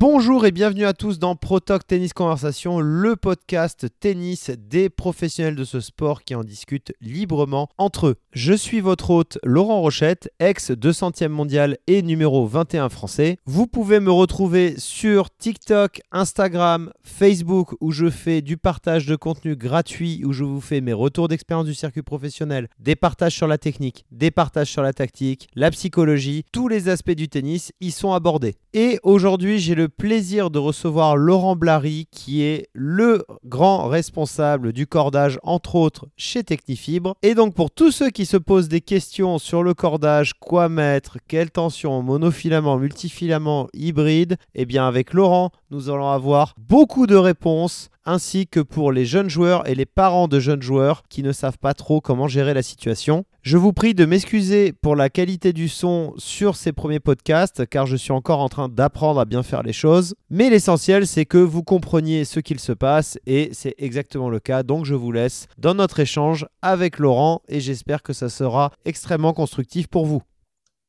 Bonjour 0.00 0.46
et 0.46 0.52
bienvenue 0.52 0.84
à 0.84 0.92
tous 0.92 1.18
dans 1.18 1.34
ProTalk 1.34 1.84
Tennis 1.84 2.12
Conversation, 2.12 2.78
le 2.78 3.16
podcast 3.16 3.88
tennis 3.98 4.52
des 4.56 4.90
professionnels 4.90 5.56
de 5.56 5.64
ce 5.64 5.80
sport 5.80 6.22
qui 6.22 6.36
en 6.36 6.44
discutent 6.44 6.92
librement 7.00 7.68
entre 7.78 8.06
eux. 8.06 8.14
Je 8.30 8.52
suis 8.52 8.78
votre 8.78 9.10
hôte 9.10 9.38
Laurent 9.42 9.80
Rochette, 9.80 10.32
ex 10.38 10.70
200e 10.70 11.26
mondial 11.26 11.78
et 11.88 12.02
numéro 12.02 12.46
21 12.46 12.90
français. 12.90 13.38
Vous 13.44 13.66
pouvez 13.66 13.98
me 13.98 14.12
retrouver 14.12 14.76
sur 14.78 15.36
TikTok, 15.36 16.00
Instagram, 16.12 16.92
Facebook 17.02 17.74
où 17.80 17.90
je 17.90 18.08
fais 18.08 18.40
du 18.40 18.56
partage 18.56 19.04
de 19.04 19.16
contenu 19.16 19.56
gratuit, 19.56 20.22
où 20.24 20.32
je 20.32 20.44
vous 20.44 20.60
fais 20.60 20.80
mes 20.80 20.92
retours 20.92 21.26
d'expérience 21.26 21.66
du 21.66 21.74
circuit 21.74 22.02
professionnel, 22.02 22.68
des 22.78 22.94
partages 22.94 23.34
sur 23.34 23.48
la 23.48 23.58
technique, 23.58 24.04
des 24.12 24.30
partages 24.30 24.70
sur 24.70 24.82
la 24.82 24.92
tactique, 24.92 25.48
la 25.56 25.72
psychologie, 25.72 26.44
tous 26.52 26.68
les 26.68 26.88
aspects 26.88 27.10
du 27.10 27.28
tennis 27.28 27.72
y 27.80 27.90
sont 27.90 28.12
abordés. 28.12 28.54
Et 28.74 29.00
aujourd'hui 29.02 29.58
j'ai 29.58 29.74
le 29.74 29.87
plaisir 29.88 30.50
de 30.50 30.58
recevoir 30.58 31.16
Laurent 31.16 31.56
Blary, 31.56 32.06
qui 32.10 32.42
est 32.42 32.68
le 32.72 33.24
grand 33.44 33.88
responsable 33.88 34.72
du 34.72 34.86
cordage, 34.86 35.38
entre 35.42 35.74
autres, 35.74 36.06
chez 36.16 36.44
Technifibre. 36.44 37.14
Et 37.22 37.34
donc, 37.34 37.54
pour 37.54 37.70
tous 37.70 37.90
ceux 37.90 38.10
qui 38.10 38.26
se 38.26 38.36
posent 38.36 38.68
des 38.68 38.80
questions 38.80 39.38
sur 39.38 39.62
le 39.62 39.74
cordage, 39.74 40.34
quoi 40.34 40.68
mettre, 40.68 41.18
quelle 41.26 41.50
tension, 41.50 42.02
monofilament, 42.02 42.78
multifilament, 42.78 43.68
hybride, 43.74 44.36
eh 44.54 44.66
bien, 44.66 44.86
avec 44.86 45.12
Laurent, 45.12 45.50
nous 45.70 45.90
allons 45.90 46.10
avoir 46.10 46.54
beaucoup 46.58 47.06
de 47.06 47.16
réponses 47.16 47.90
ainsi 48.08 48.46
que 48.46 48.60
pour 48.60 48.90
les 48.90 49.04
jeunes 49.04 49.28
joueurs 49.28 49.68
et 49.68 49.74
les 49.74 49.84
parents 49.84 50.28
de 50.28 50.40
jeunes 50.40 50.62
joueurs 50.62 51.02
qui 51.10 51.22
ne 51.22 51.30
savent 51.30 51.58
pas 51.58 51.74
trop 51.74 52.00
comment 52.00 52.26
gérer 52.26 52.54
la 52.54 52.62
situation. 52.62 53.24
Je 53.42 53.58
vous 53.58 53.74
prie 53.74 53.94
de 53.94 54.06
m'excuser 54.06 54.72
pour 54.72 54.96
la 54.96 55.10
qualité 55.10 55.52
du 55.52 55.68
son 55.68 56.14
sur 56.16 56.56
ces 56.56 56.72
premiers 56.72 57.00
podcasts 57.00 57.66
car 57.66 57.86
je 57.86 57.96
suis 57.96 58.12
encore 58.12 58.40
en 58.40 58.48
train 58.48 58.70
d'apprendre 58.70 59.20
à 59.20 59.26
bien 59.26 59.42
faire 59.42 59.62
les 59.62 59.74
choses. 59.74 60.14
Mais 60.30 60.48
l'essentiel 60.48 61.06
c'est 61.06 61.26
que 61.26 61.36
vous 61.36 61.62
compreniez 61.62 62.24
ce 62.24 62.40
qu'il 62.40 62.60
se 62.60 62.72
passe 62.72 63.18
et 63.26 63.50
c'est 63.52 63.74
exactement 63.76 64.30
le 64.30 64.40
cas. 64.40 64.62
Donc 64.62 64.86
je 64.86 64.94
vous 64.94 65.12
laisse 65.12 65.46
dans 65.58 65.74
notre 65.74 66.00
échange 66.00 66.46
avec 66.62 66.98
Laurent 66.98 67.42
et 67.48 67.60
j'espère 67.60 68.02
que 68.02 68.14
ça 68.14 68.30
sera 68.30 68.72
extrêmement 68.86 69.34
constructif 69.34 69.86
pour 69.86 70.06
vous. 70.06 70.22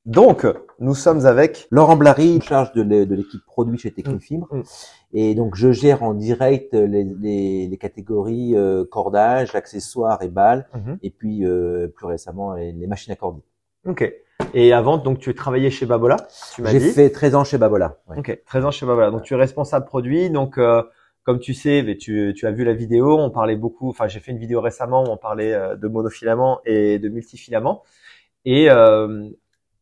Donc, 0.06 0.48
nous 0.80 0.96
sommes 0.96 1.26
avec 1.26 1.68
Laurent 1.70 1.96
Blary, 1.96 2.40
charge 2.42 2.72
de 2.72 3.14
l'équipe 3.14 3.46
produit 3.46 3.78
chez 3.78 3.92
Technifibre. 3.92 4.48
Mm, 4.50 4.60
mm. 4.60 4.64
Et 5.12 5.34
donc, 5.34 5.56
je 5.56 5.72
gère 5.72 6.04
en 6.04 6.14
direct 6.14 6.74
les, 6.74 7.78
catégories 7.80 8.56
euh, 8.56 8.86
cordage, 8.86 9.56
accessoires 9.56 10.22
et 10.22 10.28
balles, 10.28 10.68
mm-hmm. 10.76 10.98
et 11.02 11.10
puis 11.10 11.46
euh, 11.46 11.88
plus 11.88 12.06
récemment 12.06 12.54
les, 12.54 12.88
machines 12.88 13.12
à 13.12 13.16
corder. 13.16 13.42
Ok. 13.86 14.12
Et 14.54 14.72
avant, 14.72 14.98
donc 14.98 15.20
tu 15.20 15.34
travaillais 15.36 15.70
chez 15.70 15.86
Babola 15.86 16.16
J'ai 16.64 16.80
fait 16.80 17.10
13 17.10 17.36
ans 17.36 17.44
chez 17.44 17.58
Babola. 17.58 17.98
Ok, 18.16 18.40
13 18.46 18.66
ans 18.66 18.72
chez 18.72 18.86
Babola. 18.86 19.12
Donc 19.12 19.24
tu 19.24 19.34
es 19.34 19.38
responsable 19.38 19.86
produit. 19.86 20.30
Donc 20.30 20.58
euh, 20.58 20.82
comme 21.24 21.40
tu 21.40 21.54
sais, 21.54 21.84
mais 21.84 21.98
tu, 21.98 22.34
tu, 22.36 22.48
as 22.48 22.52
vu 22.52 22.64
la 22.64 22.74
vidéo, 22.74 23.18
on 23.20 23.30
parlait 23.32 23.58
beaucoup. 23.58 23.90
Enfin, 23.90 24.08
j'ai 24.08 24.20
fait 24.20 24.32
une 24.32 24.38
vidéo 24.38 24.62
récemment 24.62 25.04
où 25.04 25.08
on 25.08 25.18
parlait 25.18 25.54
de 25.78 25.88
monofilament 25.88 26.62
et 26.66 27.00
de 27.00 27.10
multifilament. 27.10 27.84
Et 28.46 28.70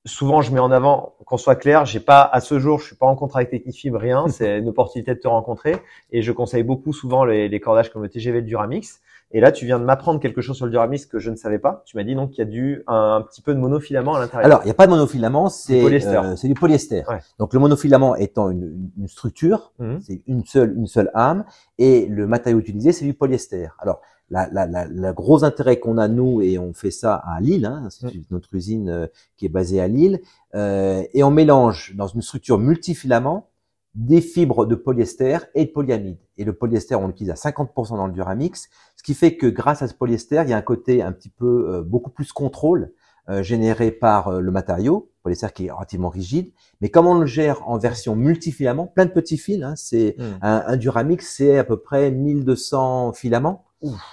souvent 0.07 0.41
je 0.41 0.51
mets 0.51 0.59
en 0.59 0.71
avant, 0.71 1.13
qu'on 1.25 1.37
soit 1.37 1.55
clair, 1.55 1.85
j'ai 1.85 1.99
pas 1.99 2.21
à 2.21 2.41
ce 2.41 2.57
jour, 2.59 2.79
je 2.79 2.85
suis 2.87 2.95
pas 2.95 3.05
en 3.05 3.15
contrat 3.15 3.39
avec 3.39 3.51
Technifibre, 3.51 3.99
rien, 3.99 4.27
c'est 4.29 4.57
une 4.57 4.69
opportunité 4.69 5.13
de 5.13 5.19
te 5.19 5.27
rencontrer 5.27 5.77
et 6.11 6.21
je 6.21 6.31
conseille 6.31 6.63
beaucoup 6.63 6.93
souvent 6.93 7.25
les, 7.25 7.59
cordages 7.59 7.91
comme 7.91 8.01
le 8.01 8.09
TGV 8.09 8.41
le 8.41 8.47
Duramix. 8.47 9.01
Et 9.31 9.41
là, 9.41 9.51
tu 9.51 9.65
viens 9.65 9.77
de 9.77 9.83
m'apprendre 9.83 10.21
quelque 10.21 10.39
chose 10.39 10.55
sur 10.55 10.65
le 10.65 10.71
Duramix 10.71 11.05
que 11.05 11.19
je 11.19 11.29
ne 11.29 11.35
savais 11.35 11.59
pas. 11.59 11.83
Tu 11.85 11.97
m'as 11.97 12.05
dit 12.05 12.15
donc 12.15 12.29
qu'il 12.29 12.39
y 12.45 12.47
a 12.47 12.49
du 12.49 12.83
un, 12.87 13.21
petit 13.21 13.41
peu 13.41 13.53
de 13.53 13.59
monofilament 13.59 14.15
à 14.15 14.19
l'intérieur. 14.21 14.45
Alors, 14.45 14.61
il 14.63 14.65
n'y 14.67 14.71
a 14.71 14.73
pas 14.73 14.85
de 14.85 14.91
monofilament, 14.91 15.49
c'est 15.49 15.83
euh, 15.83 16.35
c'est 16.37 16.47
du 16.47 16.53
polyester. 16.53 17.03
Donc 17.37 17.53
le 17.53 17.59
monofilament 17.59 18.15
étant 18.15 18.49
une, 18.49 18.89
une 18.97 19.07
structure, 19.09 19.73
mhm. 19.79 19.99
c'est 19.99 20.21
une 20.27 20.45
seule 20.45 20.73
une 20.77 20.87
seule 20.87 21.11
âme 21.13 21.43
et 21.77 22.05
le 22.05 22.25
matériau 22.25 22.59
utilisé 22.59 22.93
c'est 22.93 23.03
du 23.03 23.13
polyester. 23.13 23.67
Alors 23.79 23.99
la, 24.29 24.49
la, 24.51 24.67
la, 24.67 24.87
la 24.87 25.13
gros 25.13 25.43
intérêt 25.43 25.79
qu'on 25.79 25.97
a 25.97 26.07
nous 26.07 26.41
et 26.41 26.59
on 26.59 26.73
fait 26.73 26.91
ça 26.91 27.15
à 27.15 27.39
Lille, 27.39 27.65
hein, 27.65 27.87
c'est 27.89 28.13
mm. 28.13 28.23
notre 28.31 28.53
usine 28.53 28.89
euh, 28.89 29.07
qui 29.37 29.45
est 29.45 29.49
basée 29.49 29.79
à 29.79 29.87
Lille, 29.87 30.21
euh, 30.55 31.03
et 31.13 31.23
on 31.23 31.31
mélange 31.31 31.95
dans 31.95 32.07
une 32.07 32.21
structure 32.21 32.57
multifilament 32.57 33.49
des 33.95 34.21
fibres 34.21 34.65
de 34.65 34.75
polyester 34.75 35.39
et 35.55 35.65
de 35.65 35.71
polyamide. 35.71 36.19
Et 36.37 36.43
le 36.43 36.53
polyester, 36.53 36.95
on 36.95 37.07
l'utilise 37.07 37.31
à 37.31 37.35
50% 37.35 37.95
dans 37.97 38.05
le 38.05 38.13
Duramix, 38.13 38.69
ce 38.95 39.03
qui 39.03 39.15
fait 39.15 39.37
que 39.37 39.47
grâce 39.47 39.81
à 39.81 39.87
ce 39.87 39.93
polyester, 39.93 40.43
il 40.43 40.49
y 40.49 40.53
a 40.53 40.57
un 40.57 40.61
côté 40.61 41.01
un 41.01 41.11
petit 41.11 41.29
peu 41.29 41.69
euh, 41.69 41.81
beaucoup 41.81 42.11
plus 42.11 42.31
contrôle 42.31 42.91
euh, 43.29 43.41
généré 43.41 43.91
par 43.91 44.39
le 44.39 44.51
matériau, 44.51 45.09
polyester 45.23 45.47
qui 45.53 45.65
est 45.65 45.71
relativement 45.71 46.09
rigide. 46.09 46.51
Mais 46.79 46.89
comme 46.89 47.07
on 47.07 47.15
le 47.15 47.25
gère 47.25 47.67
en 47.67 47.77
version 47.77 48.15
multifilament, 48.15 48.87
plein 48.87 49.05
de 49.05 49.11
petits 49.11 49.37
fils, 49.37 49.63
hein, 49.63 49.73
c'est 49.75 50.15
mm. 50.17 50.23
un, 50.41 50.63
un 50.67 50.77
Duramix, 50.77 51.27
c'est 51.27 51.57
à 51.57 51.63
peu 51.63 51.77
près 51.77 52.11
1200 52.11 53.13
filaments. 53.13 53.66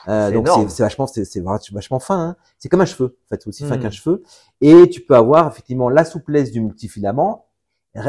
Euh, 0.08 0.30
donc 0.30 0.48
c'est 0.68 0.82
vachement, 0.82 1.06
c'est 1.06 1.40
vachement 1.72 1.98
fin. 1.98 2.20
Hein. 2.20 2.36
C'est 2.58 2.68
comme 2.68 2.80
un 2.80 2.86
cheveu, 2.86 3.16
en 3.24 3.28
fait, 3.28 3.42
c'est 3.42 3.48
aussi 3.48 3.64
fin 3.64 3.76
hmm. 3.76 3.80
qu'un 3.80 3.90
cheveu. 3.90 4.22
Et 4.60 4.88
tu 4.90 5.00
peux 5.00 5.14
avoir 5.14 5.48
effectivement 5.48 5.88
la 5.88 6.04
souplesse 6.04 6.50
du 6.50 6.60
multifilament 6.60 7.46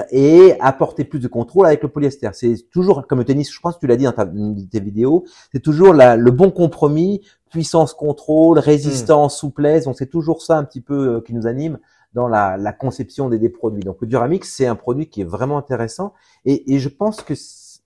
et 0.10 0.56
apporter 0.60 1.04
plus 1.06 1.20
de 1.20 1.28
contrôle 1.28 1.68
avec 1.68 1.84
le 1.84 1.90
polyester. 1.90 2.30
C'est 2.34 2.70
toujours 2.72 3.06
comme 3.08 3.20
le 3.20 3.26
tennis, 3.26 3.54
je 3.54 3.60
pense 3.60 3.76
que 3.76 3.82
tu 3.82 3.88
l'as 3.88 3.98
dit 3.98 4.06
dans 4.06 4.14
ta, 4.14 4.26
tes 4.26 4.80
vidéos, 4.80 5.26
c'est 5.52 5.62
toujours 5.62 5.94
la, 5.94 6.16
le 6.16 6.32
bon 6.32 6.50
compromis, 6.50 7.22
puissance, 7.52 7.94
contrôle, 7.94 8.60
résistance, 8.60 9.36
hmm. 9.36 9.40
souplesse. 9.40 9.86
Donc 9.86 9.96
c'est 9.98 10.10
toujours 10.10 10.42
ça 10.42 10.58
un 10.58 10.64
petit 10.64 10.82
peu 10.82 11.16
euh, 11.16 11.22
qui 11.22 11.34
nous 11.34 11.48
anime 11.48 11.80
dans 12.14 12.28
la, 12.28 12.58
la 12.58 12.72
conception 12.72 13.30
des, 13.30 13.38
des, 13.38 13.50
produits. 13.50 13.84
Donc 13.84 13.98
le 14.02 14.08
Duramix, 14.08 14.50
c'est 14.52 14.66
un 14.66 14.76
produit 14.76 15.10
qui 15.10 15.22
est 15.22 15.26
vraiment 15.26 15.58
intéressant 15.58 16.14
et, 16.46 16.74
et 16.74 16.80
je 16.80 16.90
pense 16.90 17.22
que 17.22 17.34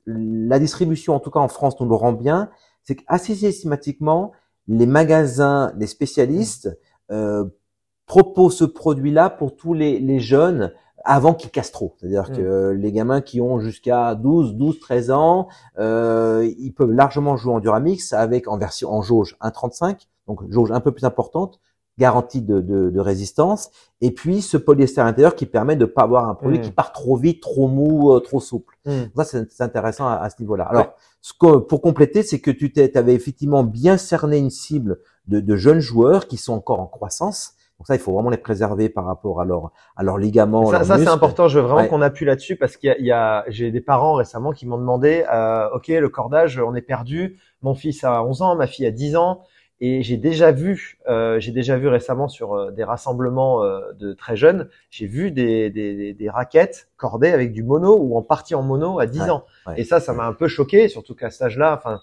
la 0.05 0.59
distribution, 0.59 1.13
en 1.15 1.19
tout 1.19 1.31
cas 1.31 1.39
en 1.39 1.47
France, 1.47 1.79
nous 1.79 1.87
le 1.87 1.95
rend 1.95 2.13
bien 2.13 2.49
c'est 2.83 2.95
qu'assez 2.95 3.35
systématiquement, 3.35 4.31
les 4.67 4.85
magasins, 4.85 5.73
les 5.77 5.87
spécialistes 5.87 6.77
euh, 7.11 7.45
proposent 8.05 8.57
ce 8.57 8.65
produit-là 8.65 9.29
pour 9.29 9.55
tous 9.55 9.73
les, 9.73 9.99
les 9.99 10.19
jeunes 10.19 10.73
avant 11.05 11.33
qu'ils 11.33 11.51
cassent 11.51 11.71
trop. 11.71 11.95
C'est-à-dire 11.97 12.29
mm. 12.29 12.35
que 12.35 12.69
les 12.77 12.91
gamins 12.91 13.21
qui 13.21 13.41
ont 13.41 13.59
jusqu'à 13.59 14.15
12, 14.15 14.55
12, 14.55 14.79
13 14.79 15.11
ans, 15.11 15.47
euh, 15.77 16.49
ils 16.57 16.71
peuvent 16.71 16.91
largement 16.91 17.37
jouer 17.37 17.53
en 17.53 17.59
Duramix 17.59 18.13
avec 18.13 18.47
en 18.47 18.57
version 18.57 18.91
en 18.91 19.01
jauge 19.01 19.37
1.35, 19.41 20.07
donc 20.27 20.41
jauge 20.49 20.71
un 20.71 20.79
peu 20.79 20.91
plus 20.91 21.05
importante, 21.05 21.59
garantie 21.99 22.41
de, 22.41 22.61
de, 22.61 22.89
de, 22.89 22.99
résistance, 22.99 23.69
et 24.01 24.11
puis 24.11 24.41
ce 24.41 24.57
polyester 24.57 25.01
à 25.01 25.03
l'intérieur 25.03 25.35
qui 25.35 25.45
permet 25.45 25.75
de 25.75 25.85
pas 25.85 26.03
avoir 26.03 26.27
un 26.27 26.33
produit 26.33 26.57
mm. 26.57 26.61
qui 26.61 26.71
part 26.71 26.93
trop 26.93 27.17
vite, 27.17 27.41
trop 27.41 27.67
mou, 27.67 28.11
euh, 28.11 28.19
trop 28.19 28.39
souple. 28.39 28.75
Mm. 28.85 29.03
Ça, 29.15 29.43
c'est 29.49 29.61
intéressant 29.61 30.07
à, 30.07 30.27
ce 30.29 30.37
niveau-là. 30.39 30.63
Alors, 30.63 30.95
ce 31.21 31.33
que, 31.33 31.57
pour 31.57 31.81
compléter, 31.81 32.23
c'est 32.23 32.39
que 32.39 32.49
tu 32.49 32.71
avais 32.95 33.13
effectivement 33.13 33.63
bien 33.63 33.97
cerné 33.97 34.37
une 34.37 34.49
cible 34.49 34.99
de, 35.27 35.41
de, 35.41 35.55
jeunes 35.55 35.81
joueurs 35.81 36.27
qui 36.27 36.37
sont 36.37 36.53
encore 36.53 36.79
en 36.79 36.87
croissance. 36.87 37.53
Donc 37.77 37.87
ça, 37.87 37.95
il 37.95 37.99
faut 37.99 38.13
vraiment 38.13 38.29
les 38.29 38.37
préserver 38.37 38.89
par 38.89 39.05
rapport 39.05 39.39
à 39.39 39.45
leur, 39.45 39.71
à 39.95 40.03
leur 40.03 40.17
ligaments. 40.17 40.65
Ça, 40.65 40.83
ça 40.83 40.97
c'est 40.97 41.07
important. 41.07 41.47
Je 41.47 41.59
veux 41.59 41.65
vraiment 41.65 41.87
qu'on 41.87 42.01
appuie 42.01 42.25
là-dessus 42.25 42.57
parce 42.57 42.75
qu'il 42.75 42.93
y 42.99 43.11
a, 43.11 43.45
j'ai 43.47 43.71
des 43.71 43.79
parents 43.79 44.15
récemment 44.15 44.51
qui 44.51 44.65
m'ont 44.65 44.77
demandé, 44.77 45.25
euh, 45.31 45.69
ok, 45.73 45.87
le 45.87 46.09
cordage, 46.09 46.59
on 46.59 46.75
est 46.75 46.81
perdu. 46.81 47.39
Mon 47.61 47.75
fils 47.75 48.03
a 48.03 48.23
11 48.23 48.41
ans, 48.41 48.55
ma 48.55 48.67
fille 48.67 48.85
a 48.85 48.91
10 48.91 49.15
ans. 49.15 49.43
Et 49.81 50.01
j'ai 50.03 50.17
déjà 50.17 50.51
vu, 50.51 50.99
euh, 51.07 51.39
j'ai 51.39 51.51
déjà 51.51 51.77
vu 51.77 51.87
récemment 51.87 52.27
sur 52.27 52.53
euh, 52.53 52.71
des 52.71 52.83
rassemblements 52.83 53.63
euh, 53.63 53.93
de 53.97 54.11
très 54.11 54.35
jeunes, 54.35 54.69
j'ai 54.89 55.05
vu 55.05 55.31
des, 55.31 55.69
des, 55.69 56.13
des, 56.13 56.29
raquettes 56.29 56.89
cordées 56.97 57.31
avec 57.31 57.53
du 57.53 57.63
mono 57.63 57.97
ou 57.97 58.17
en 58.17 58.21
partie 58.21 58.55
en 58.55 58.61
mono 58.61 58.99
à 58.99 59.05
10 59.05 59.21
ans. 59.29 59.45
Et 59.77 59.85
ça, 59.85 60.01
ça 60.01 60.11
m'a 60.11 60.25
un 60.25 60.33
peu 60.33 60.49
choqué, 60.49 60.89
surtout 60.89 61.15
qu'à 61.15 61.29
cet 61.29 61.43
âge-là. 61.43 61.75
Enfin, 61.77 62.01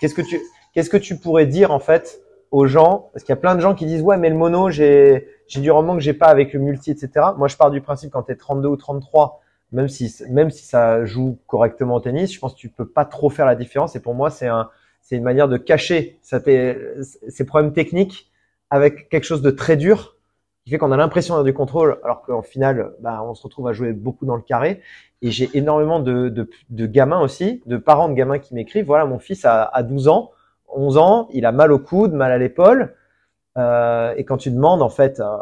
qu'est-ce 0.00 0.14
que 0.14 0.22
tu, 0.22 0.40
qu'est-ce 0.72 0.88
que 0.88 0.96
tu 0.96 1.18
pourrais 1.18 1.44
dire 1.44 1.70
en 1.70 1.80
fait 1.80 2.22
aux 2.50 2.66
gens? 2.66 3.10
Parce 3.12 3.24
qu'il 3.24 3.32
y 3.34 3.38
a 3.38 3.40
plein 3.40 3.54
de 3.54 3.60
gens 3.60 3.74
qui 3.74 3.84
disent 3.84 4.02
ouais, 4.02 4.16
mais 4.16 4.30
le 4.30 4.36
mono, 4.36 4.70
j'ai, 4.70 5.28
j'ai 5.48 5.60
du 5.60 5.70
rendement 5.70 5.96
que 5.96 6.02
j'ai 6.02 6.14
pas 6.14 6.28
avec 6.28 6.54
le 6.54 6.60
multi, 6.60 6.92
etc. 6.92 7.10
Moi, 7.36 7.48
je 7.48 7.58
pars 7.58 7.70
du 7.70 7.82
principe 7.82 8.10
quand 8.10 8.22
tu 8.22 8.32
es 8.32 8.36
32 8.36 8.68
ou 8.68 8.76
33, 8.76 9.42
même 9.72 9.88
si, 9.88 10.14
même 10.30 10.50
si 10.50 10.64
ça 10.64 11.04
joue 11.04 11.38
correctement 11.46 11.96
au 11.96 12.00
tennis, 12.00 12.32
je 12.32 12.38
pense 12.38 12.54
que 12.54 12.58
tu 12.58 12.70
peux 12.70 12.88
pas 12.88 13.04
trop 13.04 13.28
faire 13.28 13.44
la 13.44 13.54
différence. 13.54 13.96
Et 13.96 14.00
pour 14.00 14.14
moi, 14.14 14.30
c'est 14.30 14.46
un 14.46 14.70
c'est 15.08 15.16
une 15.16 15.22
manière 15.22 15.48
de 15.48 15.56
cacher 15.56 16.18
ces 16.20 17.44
problèmes 17.46 17.72
techniques 17.72 18.30
avec 18.68 19.08
quelque 19.08 19.24
chose 19.24 19.40
de 19.40 19.50
très 19.50 19.78
dur 19.78 20.18
qui 20.62 20.70
fait 20.70 20.76
qu'on 20.76 20.92
a 20.92 20.98
l'impression 20.98 21.32
d'avoir 21.32 21.46
du 21.46 21.54
contrôle 21.54 21.98
alors 22.04 22.20
qu'en 22.20 22.42
final, 22.42 22.92
bah, 23.00 23.22
on 23.24 23.32
se 23.32 23.42
retrouve 23.42 23.68
à 23.68 23.72
jouer 23.72 23.94
beaucoup 23.94 24.26
dans 24.26 24.36
le 24.36 24.42
carré. 24.42 24.82
Et 25.22 25.30
j'ai 25.30 25.48
énormément 25.54 25.98
de, 25.98 26.28
de, 26.28 26.86
gamins 26.86 27.22
aussi, 27.22 27.62
de 27.64 27.78
parents 27.78 28.10
de 28.10 28.12
gamins 28.12 28.38
qui 28.38 28.54
m'écrivent, 28.54 28.84
voilà, 28.84 29.06
mon 29.06 29.18
fils 29.18 29.46
a, 29.46 29.62
a 29.62 29.82
12 29.82 30.08
ans, 30.08 30.30
11 30.74 30.98
ans, 30.98 31.28
il 31.32 31.46
a 31.46 31.52
mal 31.52 31.72
au 31.72 31.78
coude, 31.78 32.12
mal 32.12 32.30
à 32.30 32.36
l'épaule. 32.36 32.94
Euh, 33.56 34.12
et 34.18 34.26
quand 34.26 34.36
tu 34.36 34.50
demandes, 34.50 34.82
en 34.82 34.90
fait, 34.90 35.20
euh, 35.20 35.38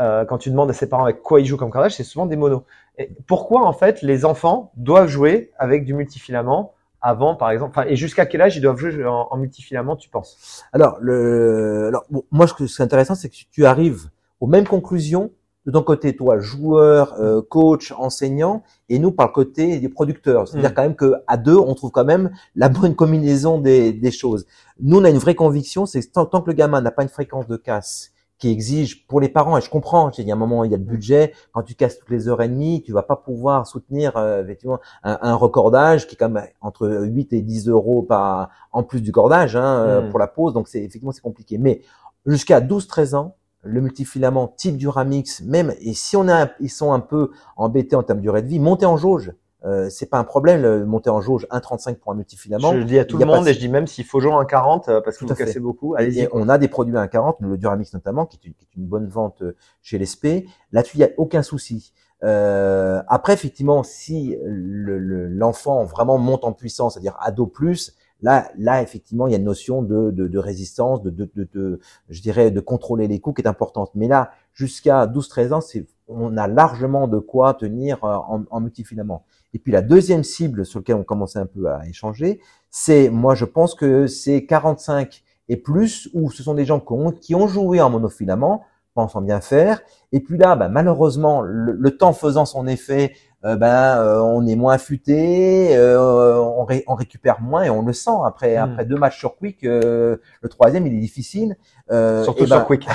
euh, 0.00 0.24
quand 0.24 0.38
tu 0.38 0.50
demandes 0.50 0.70
à 0.70 0.74
ses 0.74 0.88
parents 0.88 1.04
avec 1.04 1.22
quoi 1.22 1.40
ils 1.40 1.46
jouent 1.46 1.56
comme 1.56 1.70
cordage, 1.70 1.94
c'est 1.94 2.02
souvent 2.02 2.26
des 2.26 2.34
monos. 2.34 2.64
Et 2.98 3.12
pourquoi, 3.28 3.64
en 3.64 3.72
fait, 3.72 4.02
les 4.02 4.24
enfants 4.24 4.72
doivent 4.74 5.06
jouer 5.06 5.52
avec 5.60 5.84
du 5.84 5.94
multifilament 5.94 6.72
avant, 7.06 7.36
par 7.36 7.50
exemple 7.50 7.78
Et 7.88 7.94
jusqu'à 7.94 8.26
quel 8.26 8.42
âge 8.42 8.56
ils 8.56 8.60
doivent 8.60 8.78
jouer 8.78 9.06
en, 9.06 9.36
multifilament, 9.36 9.96
tu 9.96 10.08
penses? 10.08 10.64
Alors, 10.72 10.98
le, 11.00 11.86
alors 11.86 12.04
bon, 12.10 12.24
moi, 12.32 12.48
ce 12.48 12.54
qui 12.54 12.64
est 12.64 12.80
intéressant, 12.80 13.14
c'est 13.14 13.28
que 13.28 13.36
tu 13.50 13.64
arrives 13.64 14.10
aux 14.40 14.48
mêmes 14.48 14.66
conclusions 14.66 15.30
de 15.66 15.70
ton 15.72 15.82
côté, 15.82 16.14
toi, 16.14 16.38
joueur, 16.38 17.14
euh, 17.20 17.42
coach, 17.42 17.92
enseignant, 17.96 18.62
et 18.88 18.98
nous 18.98 19.10
par 19.12 19.28
le 19.28 19.32
côté 19.32 19.78
des 19.78 19.88
producteurs. 19.88 20.46
C'est-à-dire 20.46 20.70
mm. 20.70 20.74
quand 20.74 20.82
même 20.82 20.96
que 20.96 21.14
à 21.26 21.36
deux, 21.36 21.56
on 21.56 21.74
trouve 21.74 21.90
quand 21.90 22.04
même 22.04 22.30
la 22.56 22.68
bonne 22.68 22.94
combinaison 22.94 23.58
des, 23.58 23.92
des 23.92 24.10
choses. 24.10 24.46
Nous, 24.80 24.98
on 24.98 25.04
a 25.04 25.10
une 25.10 25.18
vraie 25.18 25.34
conviction, 25.34 25.86
c'est 25.86 26.00
que 26.00 26.10
tant, 26.12 26.26
tant, 26.26 26.40
que 26.40 26.50
le 26.50 26.54
gamin 26.54 26.80
n'a 26.80 26.90
pas 26.90 27.02
une 27.02 27.08
fréquence 27.08 27.46
de 27.46 27.56
casse 27.56 28.12
qui 28.38 28.50
exige 28.50 29.06
pour 29.06 29.20
les 29.20 29.28
parents, 29.28 29.56
et 29.56 29.60
je 29.60 29.70
comprends, 29.70 30.10
il 30.10 30.26
y 30.26 30.30
a 30.30 30.34
un 30.34 30.38
moment, 30.38 30.64
il 30.64 30.70
y 30.70 30.74
a 30.74 30.76
le 30.76 30.84
budget, 30.84 31.32
quand 31.52 31.62
tu 31.62 31.74
casses 31.74 31.98
toutes 31.98 32.10
les 32.10 32.28
heures 32.28 32.42
et 32.42 32.48
demie, 32.48 32.82
tu 32.82 32.92
vas 32.92 33.02
pas 33.02 33.16
pouvoir 33.16 33.66
soutenir 33.66 34.16
euh, 34.16 34.42
effectivement 34.42 34.78
un, 35.02 35.18
un, 35.22 35.34
recordage 35.34 36.06
qui 36.06 36.14
est 36.14 36.18
quand 36.18 36.28
même 36.28 36.46
entre 36.60 36.88
8 36.88 37.32
et 37.32 37.40
10 37.40 37.68
euros 37.68 38.02
par 38.02 38.50
en 38.72 38.82
plus 38.82 39.00
du 39.00 39.10
cordage 39.10 39.56
hein, 39.56 39.78
euh, 39.78 40.02
mm. 40.02 40.10
pour 40.10 40.18
la 40.18 40.26
pause, 40.26 40.52
donc 40.52 40.68
c'est 40.68 40.80
effectivement 40.80 41.12
c'est 41.12 41.22
compliqué. 41.22 41.56
Mais 41.56 41.80
jusqu'à 42.26 42.60
12-13 42.60 43.14
ans, 43.14 43.36
le 43.62 43.80
multifilament 43.80 44.48
type 44.48 44.76
Duramix, 44.76 45.42
même, 45.42 45.74
et 45.80 45.94
si 45.94 46.16
on 46.16 46.28
a, 46.28 46.48
ils 46.60 46.70
sont 46.70 46.92
un 46.92 47.00
peu 47.00 47.30
embêtés 47.56 47.96
en 47.96 48.02
termes 48.02 48.18
de 48.18 48.22
durée 48.22 48.42
de 48.42 48.48
vie, 48.48 48.60
monter 48.60 48.86
en 48.86 48.96
jauge. 48.96 49.32
Euh, 49.66 49.90
c'est 49.90 50.06
pas 50.06 50.18
un 50.18 50.24
problème, 50.24 50.62
le 50.62 50.86
monter 50.86 51.10
en 51.10 51.20
jauge 51.20 51.46
1,35 51.50 51.96
pour 51.96 52.12
un 52.12 52.14
multifilament. 52.14 52.72
Je 52.72 52.78
le 52.78 52.84
dis 52.84 52.98
à 52.98 53.04
tout 53.04 53.18
le 53.18 53.24
monde 53.24 53.48
et 53.48 53.52
je 53.52 53.58
dis 53.58 53.68
même 53.68 53.86
s'il 53.86 54.04
faut 54.04 54.20
jouer 54.20 54.30
1,40 54.30 54.88
euh, 54.88 55.00
parce 55.00 55.18
que 55.18 55.24
vous 55.24 55.34
cassez 55.34 55.58
beaucoup. 55.58 55.94
Allez-y. 55.96 56.28
On 56.32 56.48
a 56.48 56.56
des 56.58 56.68
produits 56.68 56.96
à 56.96 57.06
1,40, 57.06 57.36
le 57.40 57.58
Duramix 57.58 57.92
notamment, 57.92 58.26
qui 58.26 58.36
est, 58.36 58.46
une, 58.46 58.54
qui 58.54 58.64
est 58.64 58.76
une 58.76 58.86
bonne 58.86 59.08
vente 59.08 59.42
euh, 59.42 59.56
chez 59.82 59.98
l'SP. 59.98 60.46
Là-dessus, 60.72 60.98
il 60.98 61.00
n'y 61.00 61.04
a 61.04 61.10
aucun 61.16 61.42
souci. 61.42 61.92
Euh, 62.22 63.02
après, 63.08 63.34
effectivement, 63.34 63.82
si 63.82 64.36
l'enfant 64.40 65.82
le, 65.82 65.88
vraiment 65.88 66.16
monte 66.18 66.44
en 66.44 66.52
puissance, 66.52 66.94
c'est-à-dire 66.94 67.16
ado 67.20 67.46
plus, 67.46 67.96
Là, 68.22 68.50
là, 68.56 68.80
effectivement, 68.80 69.26
il 69.26 69.32
y 69.32 69.34
a 69.34 69.38
une 69.38 69.44
notion 69.44 69.82
de, 69.82 70.10
de, 70.10 70.26
de 70.26 70.38
résistance, 70.38 71.02
de, 71.02 71.10
de, 71.10 71.30
de, 71.52 71.80
je 72.08 72.22
dirais, 72.22 72.50
de 72.50 72.60
contrôler 72.60 73.08
les 73.08 73.20
coûts 73.20 73.34
qui 73.34 73.42
est 73.42 73.48
importante. 73.48 73.90
Mais 73.94 74.08
là, 74.08 74.30
jusqu'à 74.54 75.06
12-13 75.06 75.52
ans, 75.52 75.60
c'est, 75.60 75.86
on 76.08 76.36
a 76.38 76.48
largement 76.48 77.08
de 77.08 77.18
quoi 77.18 77.52
tenir 77.52 78.02
euh, 78.04 78.14
en, 78.14 78.44
en, 78.50 78.60
multifilament. 78.60 79.24
Et 79.54 79.58
puis 79.58 79.72
la 79.72 79.82
deuxième 79.82 80.24
cible 80.24 80.66
sur 80.66 80.80
laquelle 80.80 80.96
on 80.96 81.04
commençait 81.04 81.38
un 81.38 81.46
peu 81.46 81.68
à 81.68 81.86
échanger, 81.86 82.40
c'est, 82.70 83.08
moi, 83.10 83.34
je 83.34 83.44
pense 83.44 83.74
que 83.74 84.06
c'est 84.06 84.44
45 84.44 85.22
et 85.48 85.56
plus, 85.56 86.10
où 86.12 86.30
ce 86.30 86.42
sont 86.42 86.54
des 86.54 86.64
gens 86.64 86.80
qui 86.80 86.92
ont, 86.92 87.12
qui 87.12 87.34
ont 87.34 87.46
joué 87.46 87.80
en 87.80 87.90
monofilament, 87.90 88.64
pensant 88.96 89.20
bien 89.20 89.40
faire. 89.40 89.80
Et 90.10 90.20
puis 90.20 90.38
là, 90.38 90.56
bah, 90.56 90.68
malheureusement, 90.68 91.42
le, 91.42 91.90
temps 91.96 92.12
faisant 92.12 92.46
son 92.46 92.66
effet, 92.66 93.12
euh, 93.44 93.54
ben 93.54 93.98
euh, 93.98 94.20
on 94.20 94.46
est 94.46 94.56
moins 94.56 94.74
affûté, 94.74 95.76
euh, 95.76 96.40
on, 96.40 96.66
on, 96.86 96.94
récupère 96.94 97.40
moins 97.40 97.62
et 97.62 97.70
on 97.70 97.82
le 97.82 97.92
sent 97.92 98.18
après 98.24 98.56
hmm. 98.56 98.64
après 98.64 98.84
deux 98.86 98.96
matchs 98.96 99.18
sur 99.18 99.36
Quick. 99.36 99.58
le 99.62 100.18
troisième, 100.48 100.86
il 100.86 100.94
est 100.94 101.00
difficile. 101.00 101.56
surtout, 101.88 102.44
et 102.44 102.46
sur 102.46 102.58
ben, 102.58 102.64
Quick. 102.66 102.88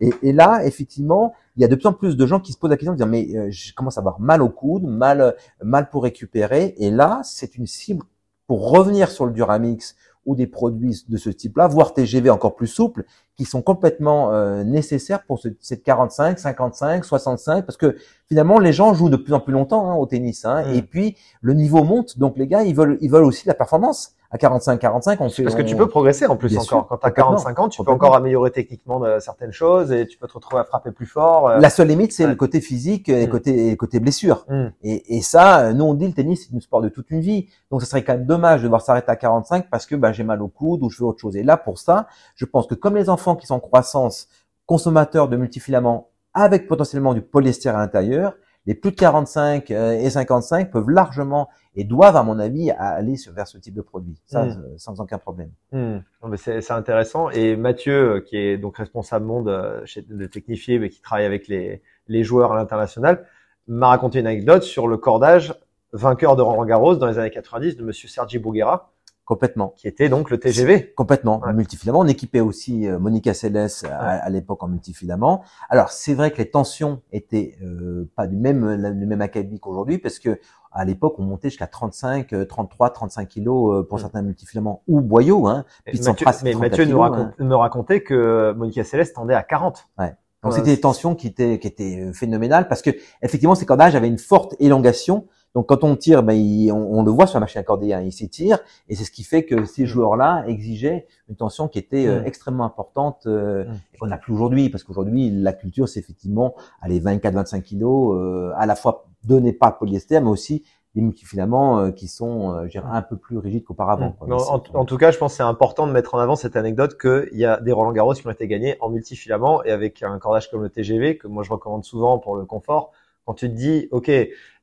Et, 0.00 0.10
et, 0.22 0.32
là, 0.32 0.64
effectivement, 0.64 1.34
il 1.56 1.62
y 1.62 1.64
a 1.64 1.68
de 1.68 1.74
plus 1.76 1.86
en 1.86 1.92
plus 1.92 2.16
de 2.16 2.26
gens 2.26 2.40
qui 2.40 2.52
se 2.52 2.58
posent 2.58 2.70
la 2.70 2.76
question 2.76 2.92
de 2.92 2.96
dire 2.96 3.06
mais 3.06 3.52
je 3.52 3.74
commence 3.74 3.98
à 3.98 4.00
avoir 4.00 4.18
mal 4.20 4.42
au 4.42 4.48
coude, 4.48 4.84
mal 4.84 5.36
mal 5.62 5.90
pour 5.90 6.02
récupérer. 6.02 6.74
Et 6.78 6.90
là, 6.90 7.20
c'est 7.22 7.56
une 7.56 7.66
cible 7.66 8.02
pour 8.46 8.70
revenir 8.70 9.10
sur 9.10 9.26
le 9.26 9.32
Duramix 9.32 9.94
ou 10.26 10.34
des 10.34 10.46
produits 10.46 11.04
de 11.08 11.16
ce 11.16 11.30
type-là, 11.30 11.68
voire 11.68 11.94
TGV 11.94 12.30
encore 12.30 12.54
plus 12.56 12.66
souples, 12.66 13.04
qui 13.36 13.44
sont 13.44 13.62
complètement 13.62 14.32
euh, 14.32 14.64
nécessaires 14.64 15.24
pour 15.24 15.38
ce, 15.38 15.48
cette 15.60 15.82
45, 15.82 16.38
55, 16.38 17.04
65, 17.04 17.64
parce 17.64 17.76
que 17.76 17.96
finalement 18.26 18.58
les 18.58 18.72
gens 18.72 18.94
jouent 18.94 19.10
de 19.10 19.16
plus 19.16 19.32
en 19.32 19.40
plus 19.40 19.52
longtemps 19.52 19.90
hein, 19.90 19.94
au 19.94 20.06
tennis, 20.06 20.44
hein, 20.44 20.64
mm. 20.64 20.74
et 20.74 20.82
puis 20.82 21.16
le 21.40 21.54
niveau 21.54 21.84
monte, 21.84 22.18
donc 22.18 22.36
les 22.36 22.46
gars 22.46 22.64
ils 22.64 22.74
veulent 22.74 22.98
ils 23.00 23.10
veulent 23.10 23.24
aussi 23.24 23.46
la 23.46 23.54
performance 23.54 24.14
à 24.30 24.36
45 24.36 24.78
45 24.78 25.20
on 25.20 25.30
fait 25.30 25.42
parce 25.42 25.54
que 25.54 25.62
tu 25.62 25.74
peux 25.74 25.88
progresser 25.88 26.26
en 26.26 26.36
plus 26.36 26.56
encore 26.58 26.86
quand 26.86 26.98
tu 26.98 27.06
as 27.06 27.10
45 27.10 27.58
ans 27.58 27.68
tu 27.68 27.82
peux 27.82 27.90
encore 27.90 28.14
améliorer 28.14 28.50
techniquement 28.50 29.00
de 29.00 29.18
certaines 29.20 29.52
choses 29.52 29.90
et 29.90 30.06
tu 30.06 30.18
peux 30.18 30.26
te 30.26 30.34
retrouver 30.34 30.60
à 30.60 30.64
frapper 30.64 30.90
plus 30.92 31.06
fort 31.06 31.48
euh. 31.48 31.58
la 31.58 31.70
seule 31.70 31.88
limite 31.88 32.12
c'est 32.12 32.26
le 32.26 32.34
côté 32.34 32.60
physique 32.60 33.08
et 33.08 33.22
le 33.22 33.26
mm. 33.26 33.30
côté 33.30 33.76
côté 33.76 34.00
blessure 34.00 34.44
mm. 34.48 34.66
et, 34.82 35.16
et 35.16 35.22
ça 35.22 35.72
nous 35.72 35.84
on 35.84 35.94
dit 35.94 36.06
le 36.06 36.12
tennis 36.12 36.44
c'est 36.46 36.52
une 36.52 36.60
sport 36.60 36.82
de 36.82 36.90
toute 36.90 37.10
une 37.10 37.20
vie 37.20 37.48
donc 37.70 37.80
ce 37.80 37.88
serait 37.88 38.04
quand 38.04 38.14
même 38.14 38.26
dommage 38.26 38.60
de 38.60 38.64
devoir 38.64 38.82
s'arrêter 38.82 39.10
à 39.10 39.16
45 39.16 39.70
parce 39.70 39.86
que 39.86 39.94
bah, 39.94 40.12
j'ai 40.12 40.24
mal 40.24 40.42
au 40.42 40.48
coude 40.48 40.82
ou 40.82 40.90
je 40.90 40.98
veux 40.98 41.06
autre 41.06 41.20
chose 41.20 41.36
et 41.36 41.42
là 41.42 41.56
pour 41.56 41.78
ça 41.78 42.06
je 42.34 42.44
pense 42.44 42.66
que 42.66 42.74
comme 42.74 42.96
les 42.96 43.08
enfants 43.08 43.34
qui 43.34 43.46
sont 43.46 43.54
en 43.54 43.60
croissance 43.60 44.28
consommateurs 44.66 45.28
de 45.28 45.36
multifilaments 45.36 46.10
avec 46.34 46.68
potentiellement 46.68 47.14
du 47.14 47.22
polyester 47.22 47.70
à 47.70 47.78
l'intérieur 47.78 48.34
les 48.68 48.74
plus 48.74 48.90
de 48.90 48.96
45 48.96 49.70
euh, 49.70 49.92
et 49.92 50.10
55 50.10 50.70
peuvent 50.70 50.90
largement 50.90 51.48
et 51.74 51.84
doivent, 51.84 52.16
à 52.16 52.22
mon 52.22 52.38
avis, 52.38 52.70
aller 52.72 53.14
vers 53.34 53.46
ce 53.46 53.56
type 53.56 53.72
de 53.72 53.80
produit. 53.80 54.20
Ça, 54.26 54.44
hmm. 54.44 54.62
euh, 54.62 54.74
sans 54.76 55.00
aucun 55.00 55.16
problème. 55.16 55.50
Hmm. 55.72 56.00
C'est 56.36 56.70
intéressant. 56.70 57.30
Et 57.30 57.56
Mathieu, 57.56 58.16
euh, 58.16 58.20
qui 58.20 58.36
est 58.36 58.58
donc 58.58 58.76
responsable 58.76 59.24
monde 59.24 59.82
chez, 59.86 60.02
de 60.02 60.26
Technifié, 60.26 60.78
mais 60.78 60.90
qui 60.90 61.00
travaille 61.00 61.24
avec 61.24 61.48
les, 61.48 61.80
les 62.08 62.24
joueurs 62.24 62.52
à 62.52 62.56
l'international, 62.56 63.24
m'a 63.68 63.88
raconté 63.88 64.20
une 64.20 64.26
anecdote 64.26 64.62
sur 64.62 64.86
le 64.86 64.98
cordage 64.98 65.54
vainqueur 65.94 66.36
de 66.36 66.42
Roland 66.42 66.66
Garros 66.66 66.96
dans 66.96 67.06
les 67.06 67.18
années 67.18 67.30
90 67.30 67.78
de 67.78 67.82
Monsieur 67.82 68.08
Sergi 68.08 68.38
Bouguera, 68.38 68.92
Complètement. 69.28 69.74
Qui 69.76 69.88
était 69.88 70.08
donc 70.08 70.30
le 70.30 70.40
TGV. 70.40 70.94
Complètement. 70.94 71.40
Ouais. 71.40 71.52
Multifilament. 71.52 71.98
On 71.98 72.06
équipait 72.06 72.40
aussi 72.40 72.88
euh, 72.88 72.98
Monica 72.98 73.34
Seles 73.34 73.68
à, 73.84 74.30
l'époque 74.30 74.62
en 74.62 74.68
multifilament. 74.68 75.44
Alors 75.68 75.90
c'est 75.90 76.14
vrai 76.14 76.30
que 76.30 76.38
les 76.38 76.48
tensions 76.48 77.02
étaient 77.12 77.58
euh, 77.62 78.08
pas 78.16 78.26
du 78.26 78.36
même 78.36 78.94
du 78.98 79.04
même 79.04 79.20
acabit 79.20 79.60
qu'aujourd'hui 79.60 79.98
parce 79.98 80.18
que 80.18 80.40
à 80.72 80.86
l'époque 80.86 81.16
on 81.18 81.24
montait 81.24 81.50
jusqu'à 81.50 81.66
35, 81.66 82.48
33, 82.48 82.88
35 82.88 83.28
kilos 83.28 83.74
euh, 83.74 83.82
pour 83.82 83.98
mm. 83.98 84.00
certains 84.00 84.22
multifilaments 84.22 84.82
ou 84.88 85.02
boyaux. 85.02 85.46
Hein. 85.46 85.66
Puis 85.84 86.00
Mathieu, 86.00 86.26
mais 86.44 86.54
Mathieu 86.54 86.86
nous 86.86 87.02
hein. 87.02 87.34
me 87.38 87.54
racontait 87.54 88.02
que 88.02 88.54
Monica 88.56 88.82
Seles 88.82 89.12
tendait 89.12 89.34
à 89.34 89.42
40. 89.42 89.88
Ouais. 89.98 90.14
Donc 90.42 90.54
c'était 90.54 90.74
des 90.74 90.80
tensions 90.80 91.14
qui 91.14 91.26
étaient 91.26 91.58
qui 91.58 91.66
étaient 91.66 92.12
phénoménales 92.14 92.66
parce 92.66 92.80
que 92.80 92.90
effectivement 93.20 93.54
ces 93.54 93.66
cordages 93.66 93.94
avaient 93.94 94.08
une 94.08 94.16
forte 94.16 94.54
élongation 94.58 95.26
donc 95.58 95.66
quand 95.66 95.82
on 95.82 95.96
tire, 95.96 96.22
ben, 96.22 96.38
on, 96.70 97.02
le 97.02 97.10
voit 97.10 97.26
sur 97.26 97.34
la 97.34 97.40
machine 97.40 97.58
accordée, 97.58 97.92
hein, 97.92 98.00
il 98.00 98.12
s'étire, 98.12 98.60
et 98.88 98.94
c'est 98.94 99.02
ce 99.02 99.10
qui 99.10 99.24
fait 99.24 99.44
que 99.44 99.64
ces 99.64 99.82
mm. 99.82 99.86
joueurs-là 99.86 100.44
exigeaient 100.46 101.08
une 101.28 101.34
tension 101.34 101.66
qui 101.66 101.80
était 101.80 102.06
euh, 102.06 102.20
mm. 102.20 102.26
extrêmement 102.26 102.64
importante, 102.64 103.24
euh, 103.26 103.64
mm. 103.64 103.74
et 103.92 103.98
qu'on 103.98 104.06
n'a 104.06 104.18
plus 104.18 104.32
aujourd'hui, 104.32 104.68
parce 104.68 104.84
qu'aujourd'hui 104.84 105.30
la 105.30 105.52
culture 105.52 105.88
c'est 105.88 105.98
effectivement 105.98 106.54
allez 106.80 107.00
24-25 107.00 107.62
kilos, 107.62 108.16
euh, 108.16 108.52
à 108.54 108.66
la 108.66 108.76
fois 108.76 109.08
donné 109.24 109.52
par 109.52 109.78
polyester, 109.78 110.20
mais 110.20 110.30
aussi 110.30 110.62
des 110.94 111.02
multifilaments 111.02 111.80
euh, 111.80 111.90
qui 111.90 112.08
sont 112.08 112.52
euh, 112.52 112.68
un 112.90 113.02
peu 113.02 113.16
plus 113.16 113.38
rigides 113.38 113.64
qu'auparavant. 113.64 114.16
En, 114.20 114.84
tout 114.84 114.96
cas, 114.96 115.10
je 115.10 115.18
pense 115.18 115.32
que 115.32 115.36
c'est 115.36 115.42
important 115.42 115.86
de 115.86 115.92
mettre 115.92 116.14
en 116.14 116.18
avant 116.18 116.36
cette 116.36 116.56
anecdote 116.56 116.98
qu'il 116.98 117.38
y 117.38 117.44
a 117.44 117.60
des 117.60 117.72
Roland 117.72 117.92
Garros 117.92 118.14
qui 118.14 118.26
ont 118.26 118.30
été 118.30 118.46
gagnés 118.48 118.76
en 118.80 118.88
multifilament 118.88 119.62
et 119.64 119.70
avec 119.70 120.02
un 120.02 120.18
cordage 120.18 120.50
comme 120.50 120.62
le 120.62 120.70
TGV 120.70 121.18
que 121.18 121.28
moi 121.28 121.42
je 121.42 121.50
recommande 121.50 121.84
souvent 121.84 122.18
pour 122.18 122.36
le 122.36 122.44
confort. 122.44 122.92
Quand 123.28 123.34
tu 123.34 123.50
te 123.50 123.54
dis, 123.54 123.88
ok, 123.90 124.10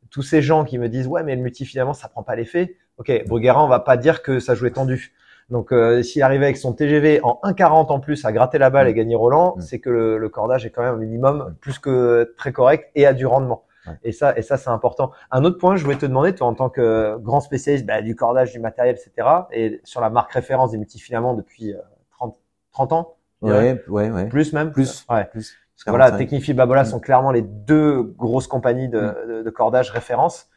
tous 0.10 0.24
ces 0.24 0.42
gens 0.42 0.66
qui 0.66 0.80
me 0.80 0.90
disent 0.90 1.06
ouais 1.06 1.22
mais 1.22 1.36
le 1.36 1.44
multifilament 1.44 1.94
ça 1.94 2.10
prend 2.10 2.24
pas 2.24 2.36
l'effet. 2.36 2.78
Ok, 2.98 3.12
Bruguera 3.28 3.64
on 3.64 3.68
va 3.68 3.80
pas 3.80 3.96
dire 3.96 4.24
que 4.24 4.40
ça 4.40 4.56
jouait 4.56 4.72
tendu. 4.72 5.14
Donc 5.52 5.72
euh, 5.72 6.02
s'il 6.02 6.24
arrivait 6.24 6.46
avec 6.46 6.58
son 6.58 6.74
TGV 6.74 7.20
en 7.22 7.40
1,40 7.44 7.92
en 7.92 8.00
plus 8.00 8.26
à 8.26 8.32
gratter 8.32 8.58
la 8.58 8.72
balle 8.72 8.88
et 8.88 8.94
mm. 8.94 8.96
gagner 8.96 9.16
Roland, 9.16 9.54
mm. 9.56 9.62
c'est 9.62 9.78
que 9.78 9.92
le, 9.92 10.30
cordage 10.30 10.66
est 10.66 10.72
quand 10.72 10.82
même 10.82 10.96
un 10.96 10.98
minimum 10.98 11.56
plus 11.62 11.78
que 11.78 12.34
très 12.38 12.52
correct 12.52 12.90
et 12.96 13.06
a 13.06 13.14
du 13.14 13.28
rendement. 13.28 13.66
Et 14.04 14.12
ça, 14.12 14.36
et 14.36 14.42
ça 14.42 14.58
c'est 14.58 14.72
important. 14.72 15.12
Un 15.30 15.44
autre 15.44 15.60
point, 15.60 15.76
je 15.76 15.84
voulais 15.84 15.98
te 15.98 16.08
demander, 16.08 16.34
toi 16.34 16.48
en 16.48 16.56
tant 16.56 16.70
que 16.70 17.18
grand 17.20 17.40
spécialiste 17.40 17.86
bah, 17.86 18.02
du 18.02 18.16
cordage, 18.16 18.52
du 18.52 18.60
matériel, 18.60 18.96
etc. 18.96 19.28
Et 19.52 19.80
sur 19.84 20.02
la 20.02 20.10
marque 20.10 20.32
référence 20.32 20.72
des 20.72 20.80
multifilaments 20.80 21.36
depuis 21.36 21.76
30, 22.18 22.34
euh, 22.34 22.40
30 22.72 22.94
ans. 22.94 23.16
Ouais, 23.44 23.80
ouais, 23.88 24.10
ouais. 24.10 24.26
Plus 24.28 24.54
même. 24.54 24.72
Plus. 24.72 25.06
Ouais. 25.08 25.26
Plus. 25.26 25.56
Parce 25.76 25.84
que 25.84 25.90
voilà, 25.90 26.12
Technifi 26.12 26.52
et 26.52 26.54
Babola 26.54 26.84
mm. 26.84 26.86
sont 26.86 27.00
clairement 27.00 27.32
les 27.32 27.42
deux 27.42 28.02
grosses 28.02 28.48
compagnies 28.48 28.90
de, 28.90 29.00
mm. 29.00 29.28
de, 29.28 29.44
de 29.44 29.50
cordage 29.50 29.92
référence. 29.92 30.48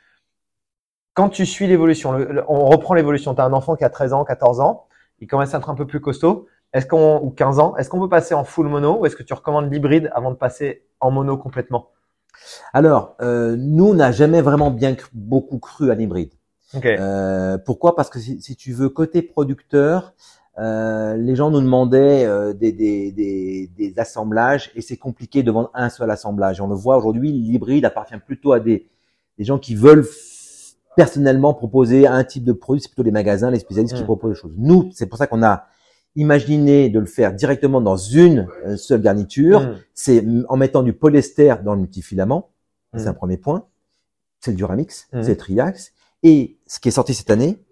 Quand 1.14 1.28
tu 1.28 1.46
suis 1.46 1.66
l'évolution, 1.66 2.16
on 2.46 2.66
reprend 2.66 2.94
l'évolution. 2.94 3.34
Tu 3.34 3.40
as 3.40 3.44
un 3.44 3.52
enfant 3.52 3.74
qui 3.74 3.84
a 3.84 3.90
13 3.90 4.12
ans, 4.12 4.24
14 4.24 4.60
ans, 4.60 4.86
il 5.18 5.26
commence 5.26 5.52
à 5.52 5.58
être 5.58 5.68
un 5.68 5.74
peu 5.74 5.86
plus 5.86 6.00
costaud. 6.00 6.46
Est-ce 6.72 6.86
qu'on 6.86 7.20
ou 7.22 7.30
15 7.30 7.58
ans, 7.58 7.76
est-ce 7.76 7.88
qu'on 7.88 7.98
peut 7.98 8.08
passer 8.08 8.34
en 8.34 8.44
full 8.44 8.68
mono 8.68 9.00
ou 9.00 9.06
est-ce 9.06 9.16
que 9.16 9.22
tu 9.22 9.32
recommandes 9.32 9.72
l'hybride 9.72 10.10
avant 10.14 10.30
de 10.30 10.36
passer 10.36 10.84
en 11.00 11.10
mono 11.10 11.36
complètement? 11.36 11.90
Alors, 12.72 13.16
euh, 13.20 13.56
nous, 13.58 13.88
on 13.88 13.94
n'a 13.94 14.12
jamais 14.12 14.42
vraiment 14.42 14.70
bien 14.70 14.94
beaucoup 15.12 15.58
cru 15.58 15.90
à 15.90 15.94
l'hybride. 15.94 16.32
Okay. 16.74 16.96
Euh, 17.00 17.56
pourquoi? 17.58 17.96
Parce 17.96 18.10
que 18.10 18.18
si, 18.18 18.40
si, 18.42 18.54
tu 18.54 18.72
veux 18.72 18.90
côté 18.90 19.22
producteur, 19.22 20.12
euh, 20.58 21.16
les 21.16 21.36
gens 21.36 21.50
nous 21.50 21.60
demandaient 21.60 22.26
euh, 22.26 22.52
des, 22.52 22.72
des, 22.72 23.12
des, 23.12 23.70
des, 23.76 23.98
assemblages 23.98 24.72
et 24.74 24.80
c'est 24.80 24.96
compliqué 24.96 25.44
de 25.44 25.52
vendre 25.52 25.70
un 25.72 25.88
seul 25.88 26.10
assemblage. 26.10 26.60
On 26.60 26.66
le 26.66 26.74
voit 26.74 26.96
aujourd'hui, 26.96 27.30
l'hybride 27.30 27.84
appartient 27.84 28.18
plutôt 28.26 28.52
à 28.52 28.58
des, 28.58 28.88
des 29.38 29.44
gens 29.44 29.58
qui 29.58 29.76
veulent 29.76 30.04
personnellement 30.96 31.54
proposer 31.54 32.08
un 32.08 32.24
type 32.24 32.42
de 32.42 32.52
produit. 32.52 32.82
C'est 32.82 32.88
plutôt 32.88 33.04
les 33.04 33.12
magasins, 33.12 33.52
les 33.52 33.60
spécialistes 33.60 33.94
qui 33.94 34.02
mmh. 34.02 34.06
proposent 34.06 34.32
des 34.32 34.40
choses. 34.40 34.54
Nous, 34.56 34.90
c'est 34.92 35.06
pour 35.06 35.16
ça 35.16 35.28
qu'on 35.28 35.44
a 35.44 35.66
imaginé 36.16 36.88
de 36.88 36.98
le 36.98 37.06
faire 37.06 37.32
directement 37.34 37.80
dans 37.80 37.96
une 37.96 38.48
euh, 38.66 38.76
seule 38.76 39.00
garniture. 39.00 39.60
Mmh. 39.60 39.76
C'est 39.94 40.24
en 40.48 40.56
mettant 40.56 40.82
du 40.82 40.92
polyester 40.92 41.54
dans 41.64 41.74
le 41.74 41.82
multifilament. 41.82 42.50
C'est 42.96 43.04
mmh. 43.04 43.08
un 43.08 43.14
premier 43.14 43.36
point. 43.36 43.66
C'est 44.40 44.50
le 44.50 44.56
Duramix, 44.56 45.08
c'est 45.12 45.28
le 45.28 45.36
Triax. 45.36 45.92
Et 46.22 46.58
ce 46.66 46.80
qui 46.80 46.88
est 46.88 46.92
sorti 46.92 47.12
cette 47.12 47.30
année, 47.30 47.62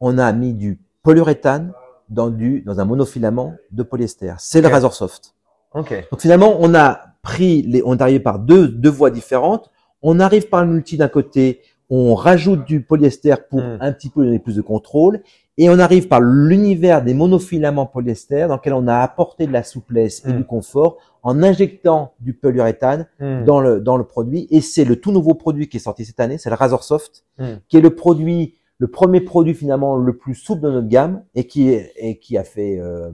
on 0.00 0.18
a 0.18 0.30
mis 0.32 0.54
du 0.54 0.80
polyuréthane 1.02 1.72
dans 2.08 2.30
du 2.30 2.62
dans 2.62 2.80
un 2.80 2.84
monofilament 2.84 3.54
de 3.72 3.82
polyester. 3.82 4.34
C'est 4.38 4.60
le 4.60 4.68
Razor 4.68 4.94
Soft. 4.94 5.34
Okay. 5.74 6.04
Donc 6.10 6.20
finalement, 6.20 6.56
on 6.60 6.74
a 6.74 7.00
pris 7.22 7.62
les, 7.62 7.82
on 7.84 7.96
est 7.96 8.02
arrivé 8.02 8.20
par 8.20 8.38
deux, 8.38 8.68
deux 8.68 8.90
voies 8.90 9.10
différentes. 9.10 9.70
On 10.02 10.20
arrive 10.20 10.48
par 10.48 10.64
le 10.64 10.70
multi 10.70 10.96
d'un 10.96 11.08
côté, 11.08 11.60
on 11.90 12.14
rajoute 12.14 12.64
du 12.64 12.80
polyester 12.80 13.34
pour 13.50 13.60
hmm. 13.60 13.78
un 13.80 13.92
petit 13.92 14.08
peu 14.08 14.24
donner 14.24 14.38
plus 14.38 14.56
de 14.56 14.62
contrôle, 14.62 15.22
et 15.58 15.70
on 15.70 15.78
arrive 15.78 16.08
par 16.08 16.20
l'univers 16.20 17.02
des 17.02 17.14
monofilaments 17.14 17.86
polyester 17.86 18.46
dans 18.48 18.56
lequel 18.56 18.74
on 18.74 18.86
a 18.86 18.98
apporté 18.98 19.46
de 19.46 19.52
la 19.52 19.62
souplesse 19.62 20.22
et 20.26 20.32
hmm. 20.32 20.36
du 20.36 20.44
confort 20.44 20.98
en 21.22 21.42
injectant 21.42 22.12
du 22.20 22.34
polyuréthane 22.34 23.06
hmm. 23.20 23.44
dans 23.44 23.60
le 23.60 23.80
dans 23.80 23.96
le 23.96 24.04
produit. 24.04 24.46
Et 24.50 24.60
c'est 24.60 24.84
le 24.84 24.96
tout 24.96 25.12
nouveau 25.12 25.34
produit 25.34 25.68
qui 25.68 25.78
est 25.78 25.80
sorti 25.80 26.04
cette 26.04 26.20
année, 26.20 26.38
c'est 26.38 26.50
le 26.50 26.56
Razor 26.56 26.84
Soft, 26.84 27.24
qui 27.68 27.76
est 27.76 27.80
le 27.80 27.90
produit, 27.90 28.54
le 28.78 28.88
premier 28.88 29.20
produit 29.20 29.54
finalement 29.54 29.96
le 29.96 30.16
plus 30.16 30.34
souple 30.34 30.62
de 30.62 30.70
notre 30.70 30.88
gamme 30.88 31.22
et 31.34 31.46
qui 31.46 31.70
et 31.70 32.18
qui 32.18 32.36
a 32.36 32.44
fait 32.44 32.78
euh, 32.78 33.10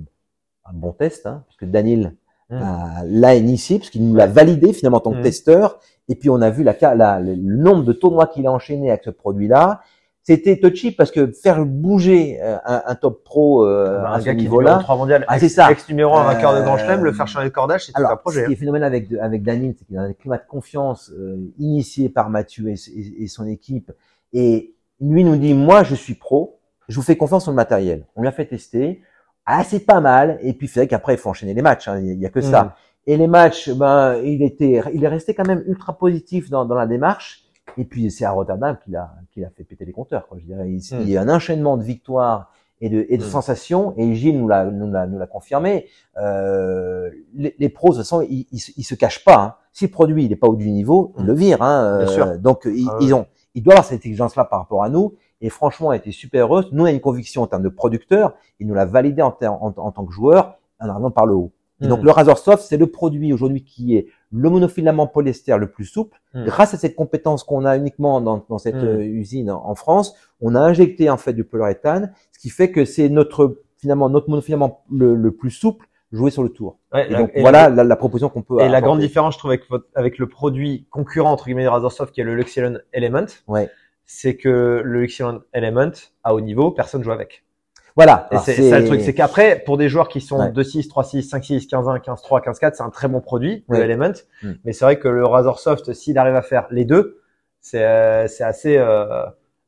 un 0.64 0.72
bon 0.72 0.92
test, 0.92 1.26
hein, 1.26 1.44
puisque 1.48 1.70
Daniel 1.70 2.14
l'a 2.50 3.34
initié, 3.34 3.78
parce 3.78 3.88
qu'il 3.88 4.06
nous 4.06 4.14
l'a 4.14 4.26
validé 4.26 4.74
finalement 4.74 4.98
en 4.98 5.00
tant 5.00 5.12
que 5.12 5.22
testeur 5.22 5.80
et 6.08 6.14
puis 6.14 6.30
on 6.30 6.40
a 6.42 6.50
vu 6.50 6.62
la, 6.62 6.76
la, 6.94 7.20
le 7.20 7.36
nombre 7.36 7.84
de 7.84 7.92
tournois 7.92 8.26
qu'il 8.26 8.46
a 8.46 8.52
enchaîné 8.52 8.90
avec 8.90 9.04
ce 9.04 9.10
produit-là. 9.10 9.80
C'était 10.24 10.60
touchy 10.60 10.92
parce 10.92 11.10
que 11.10 11.32
faire 11.32 11.64
bouger 11.66 12.38
euh, 12.40 12.56
un, 12.64 12.94
top 12.94 13.24
pro 13.24 13.66
euh, 13.66 14.02
bah, 14.02 14.12
à 14.12 14.20
ce 14.20 14.30
niveau-là, 14.30 14.80
ah, 15.26 15.38
c'est 15.40 15.48
ça. 15.48 15.72
Ex 15.72 15.88
numéro 15.88 16.14
un 16.14 16.22
vainqueur 16.22 16.54
de 16.54 16.62
Grand 16.62 16.76
Chelem, 16.76 17.02
le 17.02 17.12
faire 17.12 17.26
changer 17.26 17.48
de 17.48 17.52
cordage, 17.52 17.86
c'est 17.86 17.96
un 17.96 18.16
projet. 18.16 18.42
Ce 18.42 18.46
qui 18.46 18.52
est 18.52 18.54
hein. 18.54 18.58
phénoménal 18.60 18.86
avec 18.86 19.12
avec 19.20 19.42
Danine, 19.42 19.74
c'est 19.76 19.84
qu'il 19.84 19.98
a 19.98 20.02
un 20.02 20.12
climat 20.12 20.38
de 20.38 20.46
confiance 20.46 21.10
euh, 21.10 21.52
initié 21.58 22.08
par 22.08 22.30
Mathieu 22.30 22.68
et, 22.68 22.76
et, 23.18 23.26
son 23.26 23.48
équipe. 23.48 23.90
Et 24.32 24.74
lui 25.10 25.24
nous 25.24 25.36
dit, 25.36 25.54
moi 25.54 25.82
je 25.82 25.94
suis 25.94 26.14
pro, 26.14 26.58
je 26.88 26.96
vous 26.96 27.02
fais 27.02 27.16
confiance 27.16 27.44
sur 27.44 27.52
le 27.52 27.56
matériel. 27.56 28.06
On 28.16 28.22
lui 28.22 28.28
a 28.28 28.32
fait 28.32 28.46
tester. 28.46 29.02
Ah, 29.46 29.64
c'est 29.64 29.80
pas 29.80 30.00
mal. 30.00 30.38
Et 30.42 30.52
puis, 30.52 30.68
c'est 30.68 30.86
qu'après, 30.86 31.14
il 31.14 31.18
faut 31.18 31.30
enchaîner 31.30 31.54
les 31.54 31.62
matchs. 31.62 31.88
Hein. 31.88 32.00
Il 32.00 32.20
y 32.20 32.26
a 32.26 32.28
que 32.28 32.40
ça. 32.40 32.62
Mm. 32.62 32.72
Et 33.08 33.16
les 33.16 33.26
matchs, 33.26 33.70
ben, 33.70 34.16
il 34.22 34.42
était, 34.42 34.80
il 34.94 35.02
est 35.02 35.08
resté 35.08 35.34
quand 35.34 35.46
même 35.46 35.64
ultra 35.66 35.98
positif 35.98 36.48
dans, 36.50 36.64
dans 36.64 36.76
la 36.76 36.86
démarche. 36.86 37.44
Et 37.78 37.84
puis 37.84 38.10
c'est 38.10 38.24
à 38.24 38.30
Rotterdam 38.32 38.76
qu'il 38.84 38.94
a, 38.96 39.12
qu'il 39.32 39.44
a 39.44 39.50
fait 39.50 39.64
péter 39.64 39.84
les 39.84 39.92
compteurs. 39.92 40.28
Quoi. 40.28 40.38
Je 40.40 40.44
dirais, 40.44 40.68
il, 40.68 40.80
il, 41.00 41.10
y 41.10 41.16
a 41.16 41.22
un 41.22 41.28
enchaînement 41.28 41.76
de 41.76 41.82
victoires 41.82 42.52
et 42.80 42.88
de, 42.88 43.06
et 43.08 43.16
de 43.16 43.24
hmm. 43.24 43.28
sensations. 43.28 43.94
Et 43.96 44.14
Gilles 44.14 44.38
nous 44.38 44.46
l'a, 44.46 44.66
nous 44.66 44.90
l'a, 44.90 45.06
nous 45.06 45.18
l'a 45.18 45.26
confirmé. 45.26 45.86
Euh, 46.18 47.10
les, 47.34 47.56
les, 47.58 47.68
pros, 47.68 47.88
de 47.88 47.94
toute 47.94 48.02
façon, 48.02 48.20
ils, 48.22 48.46
ils, 48.52 48.84
se 48.84 48.94
cachent 48.94 49.24
pas. 49.24 49.40
Hein. 49.40 49.54
Si 49.72 49.86
le 49.86 49.90
produit 49.90 50.24
il 50.24 50.28
n'est 50.28 50.36
pas 50.36 50.48
au 50.48 50.54
du 50.54 50.70
niveau, 50.70 51.12
ils 51.18 51.24
le 51.24 51.34
virent. 51.34 51.62
Hein. 51.62 51.98
Bien 52.04 52.06
sûr. 52.06 52.26
Euh, 52.26 52.36
donc 52.36 52.62
ils, 52.66 52.88
ah 52.88 52.98
ils 53.00 53.14
ont, 53.14 53.26
ils 53.54 53.62
doivent 53.62 53.76
avoir 53.78 53.88
cette 53.88 54.06
exigence-là 54.06 54.44
par 54.44 54.60
rapport 54.60 54.82
à 54.82 54.88
nous. 54.88 55.14
Et 55.40 55.50
franchement, 55.50 55.88
on 55.88 55.90
a 55.90 55.96
été 55.96 56.12
super 56.12 56.46
heureux. 56.46 56.66
Nous, 56.72 56.82
on 56.82 56.86
a 56.86 56.90
une 56.90 57.00
conviction 57.00 57.42
en 57.42 57.46
termes 57.46 57.62
de 57.62 57.68
producteur. 57.68 58.34
Il 58.60 58.66
nous 58.66 58.74
l'a 58.74 58.86
validé 58.86 59.22
en, 59.22 59.36
en, 59.42 59.74
en, 59.76 59.92
tant 59.92 60.04
que 60.04 60.12
joueur 60.12 60.58
en 60.80 60.88
arrivant 60.88 61.10
par 61.10 61.26
le 61.26 61.34
haut. 61.34 61.52
Donc 61.80 62.00
hmm. 62.00 62.04
le 62.04 62.10
Razor 62.12 62.38
Soft, 62.38 62.62
c'est 62.62 62.76
le 62.76 62.86
produit 62.86 63.32
aujourd'hui 63.32 63.64
qui 63.64 63.96
est 63.96 64.06
le 64.30 64.48
monofilament 64.50 65.06
polyester 65.06 65.56
le 65.58 65.70
plus 65.70 65.84
souple. 65.84 66.20
Hmm. 66.32 66.44
Grâce 66.44 66.74
à 66.74 66.78
cette 66.78 66.94
compétence 66.94 67.42
qu'on 67.44 67.64
a 67.64 67.76
uniquement 67.76 68.20
dans, 68.20 68.44
dans 68.48 68.58
cette 68.58 68.76
hmm. 68.76 68.86
euh, 68.86 69.04
usine 69.04 69.50
en, 69.50 69.74
France, 69.74 70.14
on 70.40 70.54
a 70.54 70.60
injecté 70.60 71.10
en 71.10 71.16
fait 71.16 71.32
du 71.32 71.44
polyuréthane, 71.44 72.12
ce 72.32 72.38
qui 72.38 72.50
fait 72.50 72.70
que 72.70 72.84
c'est 72.84 73.08
notre 73.08 73.62
finalement 73.78 74.08
notre 74.08 74.30
monofilament 74.30 74.84
le, 74.92 75.16
le, 75.16 75.32
plus 75.32 75.50
souple 75.50 75.86
joué 76.12 76.30
sur 76.30 76.42
le 76.42 76.50
tour. 76.50 76.78
Ouais, 76.92 77.10
et 77.10 77.14
donc 77.14 77.32
voilà 77.36 77.68
la, 77.68 77.84
la, 77.84 77.96
proposition 77.96 78.28
qu'on 78.28 78.42
peut. 78.42 78.60
Et 78.60 78.68
la 78.68 78.80
grande 78.80 79.00
différence, 79.00 79.34
je 79.34 79.38
trouve, 79.38 79.50
avec, 79.50 79.68
votre, 79.68 79.86
avec 79.94 80.18
le 80.18 80.28
produit 80.28 80.86
concurrent 80.90 81.32
entre 81.32 81.46
guillemets 81.46 81.66
Razor 81.66 81.92
Soft, 81.92 82.12
qui 82.12 82.20
est 82.20 82.24
le 82.24 82.34
Luxilon 82.34 82.78
Element, 82.92 83.26
ouais. 83.48 83.70
c'est 84.04 84.36
que 84.36 84.82
le 84.84 85.00
Luxilon 85.00 85.42
Element 85.52 85.92
à 86.22 86.34
haut 86.34 86.40
niveau, 86.40 86.70
personne 86.70 87.02
joue 87.02 87.12
avec. 87.12 87.44
Voilà. 87.96 88.28
c'est 88.44 88.70
ça 88.70 88.78
le 88.78 88.86
truc, 88.86 89.00
c'est 89.02 89.14
qu'après, 89.14 89.62
pour 89.64 89.76
des 89.76 89.88
joueurs 89.88 90.08
qui 90.08 90.20
sont 90.20 90.38
2-6, 90.38 90.88
3-6, 90.88 91.28
5-6, 91.28 91.68
15-1, 91.68 92.02
15-3, 92.02 92.42
15-4, 92.42 92.72
c'est 92.74 92.82
un 92.82 92.90
très 92.90 93.08
bon 93.08 93.20
produit, 93.20 93.64
le 93.68 93.80
Element. 93.80 94.12
Mm. 94.42 94.52
Mais 94.64 94.72
c'est 94.72 94.84
vrai 94.84 94.98
que 94.98 95.08
le 95.08 95.24
Razor 95.26 95.58
Soft, 95.58 95.92
s'il 95.92 96.18
arrive 96.18 96.34
à 96.34 96.42
faire 96.42 96.66
les 96.70 96.84
deux, 96.84 97.20
c'est 97.60 97.84
euh, 97.84 98.26
assez, 98.40 98.78
euh, 98.78 99.24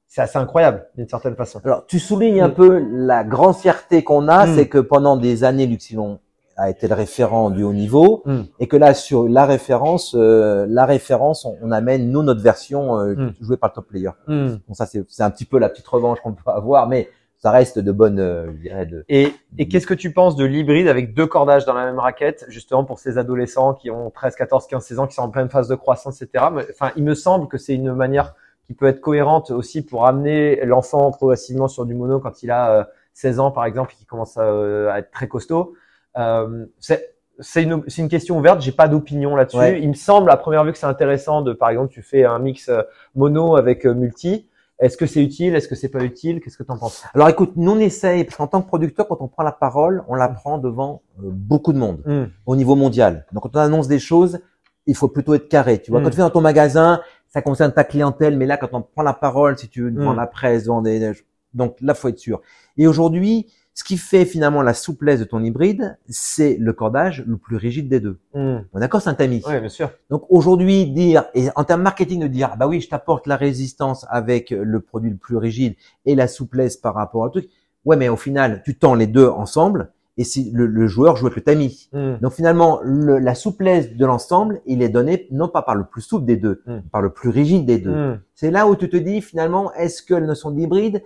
c'est 0.09 0.23
assez 0.23 0.39
incroyable 0.39 0.87
d'une 0.97 1.09
certaine 1.09 1.37
façon. 1.37 1.61
Alors, 1.65 1.87
tu 1.87 1.99
soulignes 1.99 2.41
un 2.41 2.49
mm. 2.49 2.55
peu 2.55 2.79
la 2.91 3.25
grande 3.25 3.57
fierté 3.57 4.03
qu'on 4.03 4.29
a, 4.29 4.47
mm. 4.47 4.55
c'est 4.55 4.69
que 4.69 4.79
pendant 4.79 5.17
des 5.17 5.45
années, 5.45 5.67
Luxilon 5.67 6.19
a 6.57 6.71
été 6.71 6.89
le 6.89 6.95
référent 6.95 7.51
du 7.51 7.63
haut 7.63 7.73
niveau 7.73 8.23
et 8.59 8.67
que 8.67 8.77
là 8.77 8.95
sur 8.95 9.29
la 9.29 9.45
référence 9.47 10.15
euh, 10.17 10.67
la 10.69 10.87
référence 10.87 11.47
on, 11.63 11.71
amène 11.71 12.11
nous 12.11 12.23
notre 12.23 12.43
version 12.43 12.99
euh, 12.99 13.31
jouée 13.41 13.57
par 13.57 13.71
le 13.71 13.75
top 13.75 13.89
player 13.89 14.11
bon 14.29 14.75
ça 14.75 14.87
c'est 14.87 15.05
c'est 15.09 15.23
un 15.23 15.31
petit 15.31 15.45
peu 15.45 15.59
la 15.59 15.69
petite 15.69 15.89
revanche 15.89 16.21
qu'on 16.21 16.33
peut 16.33 16.43
avoir 16.47 16.89
mais 16.89 17.09
ça 17.45 17.51
reste 17.51 17.79
de 17.79 17.93
bonne, 17.93 18.21
euh, 18.21 18.47
je 18.53 18.63
dirais, 18.63 18.87
de. 18.87 19.05
Et, 19.11 19.31
et 19.59 19.69
qu'est-ce 19.69 19.87
que 19.87 19.93
tu 19.93 20.15
penses 20.15 20.35
de 20.35 20.47
l'hybride 20.47 20.89
avec 20.89 21.13
deux 21.13 21.27
cordages 21.27 21.67
dans 21.67 21.75
la 21.75 21.85
même 21.85 21.99
raquette, 21.99 22.47
justement 22.49 22.85
pour 22.85 22.99
ces 22.99 23.19
adolescents 23.19 23.75
qui 23.75 23.91
ont 23.91 24.11
13, 24.11 24.35
14, 24.35 24.67
15, 24.67 24.83
16 24.83 24.99
ans, 24.99 25.07
qui 25.07 25.15
sont 25.15 25.23
en 25.25 25.29
pleine 25.29 25.51
phase 25.51 25.69
de 25.69 25.75
croissance, 25.75 26.23
etc. 26.23 26.47
Enfin, 26.71 26.91
il 26.97 27.05
me 27.05 27.15
semble 27.15 27.49
que 27.49 27.59
c'est 27.59 27.75
une 27.75 27.93
manière 27.93 28.35
qui 28.67 28.73
peut 28.73 28.87
être 28.87 29.03
cohérente 29.03 29.51
aussi 29.51 29.83
pour 29.83 30.07
amener 30.07 30.65
l'enfant 30.65 31.11
progressivement 31.11 31.69
sur 31.69 31.85
du 31.85 31.95
mono 31.95 32.19
quand 32.19 32.43
il 32.43 32.51
a 32.51 32.89
16 33.13 33.39
euh, 33.39 33.43
ans, 33.43 33.51
par 33.51 33.67
exemple, 33.67 33.93
et 33.93 33.97
qui 33.97 34.07
commence 34.07 34.39
euh, 34.39 34.91
à, 34.91 35.01
être 35.01 35.11
très 35.11 35.29
costaud. 35.29 35.75
Euh, 36.17 36.67
c'est 36.79 37.11
c'est 37.41 37.65
une, 37.65 37.83
une, 37.99 38.09
question 38.09 38.39
ouverte, 38.39 38.61
j'ai 38.61 38.71
pas 38.71 38.87
d'opinion 38.87 39.35
là-dessus. 39.35 39.81
Il 39.83 39.89
me 39.89 39.95
semble 39.95 40.31
à 40.31 40.37
première 40.37 40.63
vue 40.63 40.71
que 40.71 40.79
c'est 40.79 40.87
intéressant 40.87 41.43
de, 41.43 41.53
par 41.53 41.69
exemple, 41.69 41.93
tu 41.93 42.01
fais 42.01 42.25
un 42.25 42.39
mix 42.39 42.71
mono 43.17 43.57
avec 43.57 43.87
multi. 43.87 44.47
Est-ce 44.81 44.97
que 44.97 45.07
c'est 45.07 45.23
utile? 45.23 45.55
Est-ce 45.55 45.69
que 45.69 45.77
c'est 45.77 45.89
pas 45.89 46.03
utile? 46.03 46.41
Qu'est-ce 46.41 46.59
que 46.59 46.65
tu 46.65 46.71
en 46.73 46.79
penses? 46.79 47.05
Alors 47.15 47.29
écoute, 47.29 47.53
nous 47.57 47.73
on 47.73 47.79
essaye, 47.79 48.25
parce 48.25 48.37
qu'en 48.37 48.49
tant 48.49 48.61
que 48.61 48.67
producteur, 48.67 49.07
quand 49.07 49.21
on 49.21 49.29
prend 49.29 49.45
la 49.45 49.53
parole, 49.53 50.05
on 50.09 50.15
la 50.15 50.29
prend 50.29 50.59
devant 50.59 51.03
euh, 51.21 51.29
beaucoup 51.31 51.73
de 51.73 51.79
monde, 51.79 52.03
hmm. 52.05 52.25
au 52.47 52.57
niveau 52.57 52.75
mondial. 52.75 53.27
Donc 53.33 53.45
quand 53.45 53.57
on 53.57 53.61
annonce 53.61 53.87
des 53.87 54.01
choses, 54.01 54.41
il 54.87 54.97
faut 54.97 55.09
plutôt 55.09 55.35
être 55.35 55.49
carré. 55.49 55.81
Tu 55.81 55.91
vois, 55.91 56.01
quand 56.01 56.09
hmm. 56.09 56.11
tu 56.11 56.17
fais 56.17 56.23
dans 56.23 56.31
ton 56.31 56.41
magasin, 56.41 57.01
ça 57.29 57.41
concerne 57.41 57.73
ta 57.73 57.85
clientèle, 57.85 58.37
mais 58.37 58.47
là 58.47 58.57
quand 58.57 58.71
on 58.73 58.83
prend 58.83 59.03
la 59.03 59.13
parole, 59.13 59.57
si 59.57 59.69
tu 59.69 59.83
veux, 59.83 59.91
hmm. 59.91 60.17
la 60.17 60.27
presse, 60.27 60.65
devant 60.65 60.83
des... 60.83 61.13
Donc 61.53 61.77
là, 61.81 61.95
faut 61.95 62.09
être 62.09 62.19
sûr. 62.19 62.43
Et 62.77 62.89
aujourd'hui, 62.89 63.47
ce 63.75 63.83
qui 63.83 63.99
fait 63.99 64.25
finalement 64.25 64.63
la 64.63 64.73
souplesse 64.73 65.19
de 65.19 65.25
ton 65.25 65.43
hybride, 65.43 65.99
c'est 66.09 66.57
le 66.61 66.73
cordage 66.73 67.25
le 67.27 67.37
plus 67.37 67.57
rigide 67.57 67.89
des 67.89 67.99
deux. 67.99 68.21
Hmm. 68.33 68.59
D'accord, 68.73 69.03
c'est 69.03 69.11
un 69.11 69.15
tamis. 69.15 69.43
Oui, 69.47 69.59
bien 69.59 69.69
sûr. 69.69 69.91
Donc 70.11 70.25
aujourd'hui, 70.29 70.87
dire, 70.87 71.25
et 71.35 71.49
en 71.57 71.65
termes 71.65 71.83
marketing, 71.83 72.21
de 72.21 72.29
dire, 72.29 72.57
bah 72.57 72.69
oui, 72.69 72.81
je 72.81 72.89
t'apporte 72.89 73.27
la 73.27 73.37
résistance 73.37 74.07
avec 74.11 74.51
le 74.51 74.81
produit 74.81 75.11
le 75.11 75.17
plus 75.17 75.37
rigide 75.37 75.75
et 76.07 76.15
la 76.15 76.29
souplesse 76.29 76.77
par 76.77 76.95
rapport 76.95 77.23
au 77.23 77.29
truc. 77.29 77.49
Ouais, 77.85 77.97
mais 77.97 78.09
au 78.09 78.17
final, 78.17 78.63
tu 78.65 78.79
tends 78.79 78.95
les 78.95 79.09
deux 79.09 79.27
ensemble 79.27 79.91
et 80.17 80.23
si 80.23 80.53
le, 80.53 80.87
joueur 80.87 81.17
joue 81.17 81.27
avec 81.27 81.37
le 81.37 81.43
tamis. 81.43 81.89
Hmm. 81.93 82.19
Donc 82.21 82.33
finalement, 82.33 82.81
la 82.85 83.35
souplesse 83.35 83.97
de 83.97 84.07
l'ensemble, 84.07 84.61
il 84.67 84.83
est 84.83 84.89
donné 84.89 85.27
non 85.33 85.49
pas 85.49 85.63
par 85.63 85.75
le 85.75 85.85
plus 85.85 86.03
souple 86.03 86.27
des 86.27 86.37
deux, 86.37 86.63
hmm. 86.67 86.83
par 86.93 87.03
le 87.03 87.11
plus 87.11 87.29
rigide 87.29 87.67
des 87.67 87.79
deux. 87.79 88.21
C'est 88.37 88.53
là 88.53 88.69
où 88.69 88.77
tu 88.77 88.89
te 88.89 88.97
dis 88.97 89.21
finalement, 89.21 89.73
est-ce 89.75 90.01
que 90.01 90.15
la 90.15 90.27
notion 90.27 90.53
d'hybride, 90.53 91.03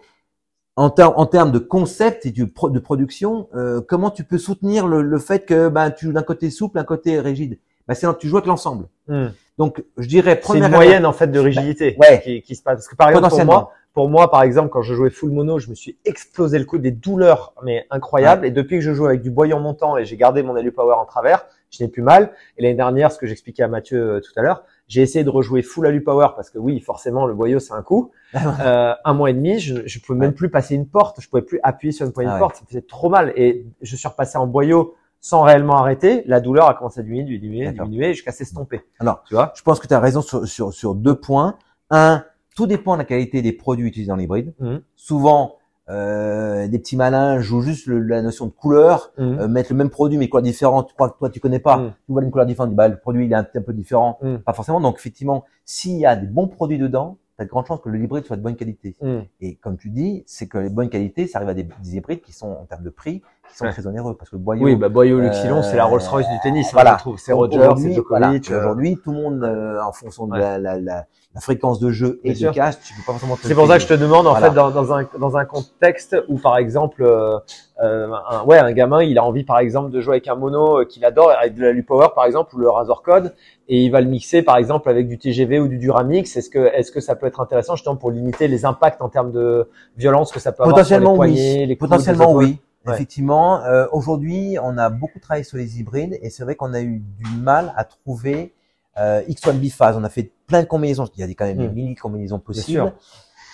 en, 0.79 0.95
en, 0.97 1.27
termes 1.27 1.51
de 1.51 1.59
concept 1.59 2.25
et 2.25 2.31
de, 2.31 2.45
de 2.45 2.79
production, 2.79 3.49
euh, 3.55 3.81
comment 3.81 4.11
tu 4.11 4.23
peux 4.23 4.39
soutenir 4.39 4.87
le, 4.87 5.03
le 5.03 5.19
fait 5.19 5.45
que 5.45 5.69
ben, 5.69 5.91
tu 5.91 6.13
d'un 6.13 6.23
côté 6.23 6.51
souple, 6.51 6.79
un 6.79 6.85
côté 6.85 7.19
rigide? 7.19 7.59
Ben, 7.89 7.95
C'est 7.95 8.07
tu 8.19 8.29
joues 8.29 8.37
avec 8.37 8.47
l'ensemble. 8.47 8.87
Hmm. 9.09 9.29
Donc, 9.57 9.83
je 9.97 10.07
dirais 10.07 10.39
première. 10.39 10.65
C'est 10.65 10.69
une 10.69 10.75
moyenne 10.75 11.05
en 11.05 11.13
fait 11.13 11.27
de 11.27 11.41
rigidité 11.41 11.97
ouais. 11.99 12.21
qui, 12.23 12.43
qui, 12.43 12.55
se 12.55 12.63
passe. 12.63 12.77
Parce 12.77 12.89
que 12.89 12.95
par 12.95 13.09
exemple 13.09 13.29
pour 13.29 13.45
moi, 13.45 13.73
pour 13.93 14.09
moi, 14.09 14.31
par 14.31 14.43
exemple, 14.43 14.69
quand 14.69 14.83
je 14.83 14.95
jouais 14.95 15.11
full 15.11 15.33
mono, 15.33 15.59
je 15.59 15.69
me 15.69 15.75
suis 15.75 15.99
explosé 16.05 16.61
le 16.61 16.65
coude, 16.65 16.83
des 16.83 16.93
douleurs 16.93 17.55
mais 17.65 17.85
incroyables. 17.91 18.47
Et 18.47 18.53
depuis 18.53 18.77
que 18.77 18.85
je 18.85 18.93
joue 18.93 19.07
avec 19.07 19.21
du 19.21 19.33
boyant 19.33 19.59
montant 19.59 19.97
et 19.97 20.05
j'ai 20.05 20.17
gardé 20.17 20.45
mon 20.45 20.55
Alu 20.55 20.71
Power 20.71 20.95
en 20.95 21.07
travers, 21.07 21.47
je 21.71 21.83
n'ai 21.83 21.89
plus 21.89 22.03
mal. 22.03 22.31
Et 22.57 22.63
l'année 22.63 22.77
dernière, 22.77 23.11
ce 23.11 23.19
que 23.19 23.27
j'expliquais 23.27 23.65
à 23.65 23.69
Mathieu 23.69 23.99
euh, 24.01 24.21
tout 24.21 24.31
à 24.37 24.43
l'heure, 24.43 24.63
j'ai 24.89 25.03
essayé 25.03 25.23
de 25.25 25.31
rejouer 25.31 25.63
full 25.63 25.87
Alu 25.87 26.03
Power 26.03 26.29
parce 26.35 26.51
que 26.51 26.59
oui, 26.59 26.81
forcément, 26.81 27.27
le 27.27 27.35
boyau 27.35 27.59
c'est 27.59 27.75
un 27.75 27.83
coup. 27.83 28.11
euh, 28.35 28.95
un 29.05 29.15
mois 29.15 29.31
et 29.31 29.35
demi, 29.35 29.59
je, 29.59 29.87
je 29.87 30.01
pouvais 30.01 30.19
même 30.19 30.35
plus 30.35 30.51
passer 30.51 30.75
une 30.75 30.89
porte, 30.89 31.21
je 31.21 31.29
pouvais 31.29 31.43
plus 31.43 31.61
appuyer 31.63 31.93
sur 31.93 32.07
une 32.07 32.13
poignée 32.13 32.31
de 32.31 32.37
ah 32.37 32.39
porte, 32.39 32.57
ça 32.57 32.63
me 32.63 32.67
faisait 32.67 32.83
trop 32.83 33.09
mal. 33.09 33.33
Et 33.37 33.67
je 33.83 33.97
suis 33.97 34.09
repassé 34.09 34.37
en 34.39 34.47
boyau 34.47 34.95
sans 35.21 35.43
réellement 35.43 35.77
arrêter. 35.77 36.23
La 36.27 36.41
douleur 36.41 36.69
a 36.69 36.75
commencé 36.75 37.01
à 37.01 37.03
diminuer, 37.03 37.39
diminuer, 37.39 37.73
diminuer, 37.73 38.15
jusqu'à 38.15 38.33
s'estomper. 38.33 38.83
Alors, 38.99 39.23
tu 39.25 39.35
vois, 39.35 39.53
je 39.55 39.63
pense 39.63 39.81
que 39.81 39.87
tu 39.87 39.95
as 39.95 40.01
raison 40.01 40.23
sur, 40.23 40.47
sur, 40.47 40.73
sur 40.73 40.95
deux 40.95 41.15
points. 41.15 41.59
Un, 41.91 42.25
tout 42.57 42.67
dépend 42.67 42.95
de 42.95 42.99
la 42.99 43.05
qualité 43.05 43.43
des 43.43 43.53
produits 43.53 43.87
utilisés 43.87 44.09
dans 44.09 44.17
l'hybride. 44.17 44.55
Mmh. 44.59 44.77
Souvent, 44.97 45.58
euh, 45.91 46.69
des 46.69 46.79
petits 46.79 46.97
malins 46.97 47.41
jouent 47.41 47.63
juste 47.63 47.87
la 47.87 48.21
notion 48.21 48.47
de 48.47 48.51
couleur, 48.51 49.13
mmh. 49.17 49.23
euh, 49.23 49.49
mettre 49.49 49.73
le 49.73 49.79
même 49.79 49.91
produit 49.91 50.19
mais 50.19 50.29
couleur 50.29 50.43
différente. 50.43 50.89
Tu 50.89 50.95
crois 50.95 51.11
que 51.11 51.19
toi 51.19 51.31
tu 51.31 51.41
connais 51.41 51.61
pas, 51.61 51.79
mmh. 51.79 51.93
tu 52.07 52.13
vois 52.13 52.23
une 52.23 52.31
couleur 52.31 52.47
différente, 52.47 52.75
bah, 52.75 52.89
le 52.89 52.99
produit 52.99 53.27
il 53.27 53.33
est 53.33 53.37
un, 53.37 53.47
un 53.55 53.63
peu 53.63 53.73
différent, 53.73 54.19
mmh. 54.23 54.37
pas 54.39 54.53
forcément. 54.53 54.81
Donc 54.81 54.97
effectivement, 54.99 55.45
s'il 55.65 55.97
y 55.97 56.07
a 56.07 56.17
des 56.17 56.27
bons 56.27 56.49
produits 56.49 56.79
dedans, 56.79 57.19
tu 57.37 57.43
as 57.43 57.45
de 57.45 57.51
grandes 57.51 57.67
chances 57.67 57.81
que 57.81 57.89
le 57.89 58.03
hybride 58.03 58.25
soit 58.25 58.37
de 58.37 58.43
bonne 58.43 58.57
qualité. 58.57 58.97
Et 59.41 59.55
comme 59.57 59.77
tu 59.77 59.91
dis, 59.91 60.25
c'est 60.27 60.49
que 60.49 60.59
les 60.59 60.71
bonnes 60.71 60.91
qualités, 60.91 61.27
ça 61.27 61.39
arrive 61.39 61.51
à 61.51 61.55
des, 61.55 61.97
hybrides 61.97 62.21
qui 62.21 62.33
sont 62.33 62.49
en 62.49 62.65
termes 62.65 62.83
de 62.83 62.91
prix, 62.91 63.23
qui 63.51 63.57
sont 63.57 63.69
très 63.69 63.87
onéreux 63.87 64.15
parce 64.17 64.31
que 64.31 64.37
boyau. 64.37 64.65
Oui, 64.65 64.77
bah 64.77 64.89
boyau 64.89 65.21
Luxilon, 65.21 65.63
c'est 65.63 65.77
la 65.77 65.85
Rolls 65.85 66.03
Royce 66.09 66.29
du 66.29 66.39
tennis. 66.43 66.69
Hein, 66.69 66.71
voilà, 66.75 66.99
c'est 67.17 67.33
Roger, 67.33 67.69
c'est 67.77 67.93
Djokovic. 67.93 68.51
Aujourd'hui, 68.51 68.99
tout 69.03 69.13
le 69.13 69.17
monde, 69.17 69.45
en 69.45 69.93
fonction 69.93 70.27
de 70.27 70.37
la, 70.37 70.59
la, 70.59 70.79
la, 70.79 71.07
la, 71.35 71.41
fréquence 71.41 71.79
de 71.79 71.91
jeu 71.91 72.21
et 72.25 72.33
de 72.33 72.51
casse, 72.51 72.81
tu 72.81 72.95
peux 72.95 73.01
pas 73.07 73.13
forcément. 73.13 73.37
C'est 73.43 73.55
pour 73.55 73.67
ça 73.67 73.77
que 73.77 73.83
je 73.83 73.89
te 73.89 73.95
demande 73.95 74.27
en 74.27 74.35
fait 74.35 74.51
dans, 74.51 74.71
dans, 74.71 74.93
un 74.93 75.07
dans 75.19 75.37
un 75.37 75.45
contexte 75.45 76.17
où 76.29 76.39
par 76.39 76.59
exemple, 76.59 77.03
euh, 77.03 77.39
un, 77.79 78.45
ouais, 78.45 78.59
un 78.59 78.73
gamin, 78.73 79.03
il 79.03 79.19
a 79.19 79.25
envie 79.25 79.45
par 79.45 79.59
exemple 79.59 79.91
de 79.91 80.01
jouer 80.01 80.15
avec 80.15 80.29
un 80.29 80.35
mono 80.35 80.85
qu'il 80.87 81.05
adore, 81.05 81.31
avec 81.31 81.55
de 81.55 81.63
la 81.63 81.73
Lupower 81.73 82.09
par 82.15 82.25
exemple 82.25 82.55
ou 82.55 82.59
le 82.59 82.69
Razor 82.69 83.03
Code, 83.03 83.35
et 83.69 83.83
il 83.85 83.91
va 83.91 84.01
le 84.01 84.09
mixer 84.09 84.43
par 84.43 84.57
exemple 84.57 84.89
avec 84.89 85.09
du 85.09 85.19
TGV 85.19 85.61
ou 85.61 85.69
du 85.69 85.79
Duramix. 85.79 86.37
Est-ce 86.37 86.51
que 86.51 86.59
est-ce 86.75 86.91
que 86.91 87.01
ça 87.01 87.15
peut 87.15 87.27
être 87.27 87.41
intéressant 87.41 87.77
justement 87.77 87.97
pour 87.97 88.11
limiter 88.11 88.49
les 88.49 88.65
impacts 88.65 89.03
en 89.03 89.09
termes 89.09 89.33
de 89.33 89.69
violence 89.97 90.33
que 90.33 90.41
ça 90.41 90.53
peut 90.53 90.63
avoir 90.63 90.85
sur 90.85 90.99
les 90.99 91.05
poignets, 91.05 91.67
les 91.67 91.77
coudes, 91.77 91.89
Potentiellement 91.89 92.33
oui. 92.33 92.59
Effectivement, 92.93 93.63
euh, 93.65 93.87
aujourd'hui, 93.93 94.57
on 94.63 94.79
a 94.79 94.91
beaucoup 94.91 95.19
travaillé 95.19 95.45
sur 95.45 95.57
les 95.57 95.81
hybrides 95.81 96.19
et 96.23 96.31
c'est 96.31 96.43
vrai 96.45 96.55
qu'on 96.55 96.75
a 96.75 96.81
eu 96.81 97.01
du 97.01 97.31
mal 97.41 97.73
à 97.77 97.85
trouver 97.85 98.55
euh, 98.99 99.23
X1 99.29 99.59
biphase. 99.59 99.97
On 99.97 100.05
a 100.05 100.09
fait 100.09 100.31
plein 100.47 100.63
de 100.63 100.67
combinaisons. 100.67 101.07
Il 101.17 101.21
y 101.21 101.23
a 101.23 101.35
quand 101.35 101.47
même 101.47 101.59
des 101.59 101.69
hmm. 101.69 101.73
milliers 101.73 101.95
de 101.95 102.01
combinaisons 102.01 102.39
possibles. 102.39 102.93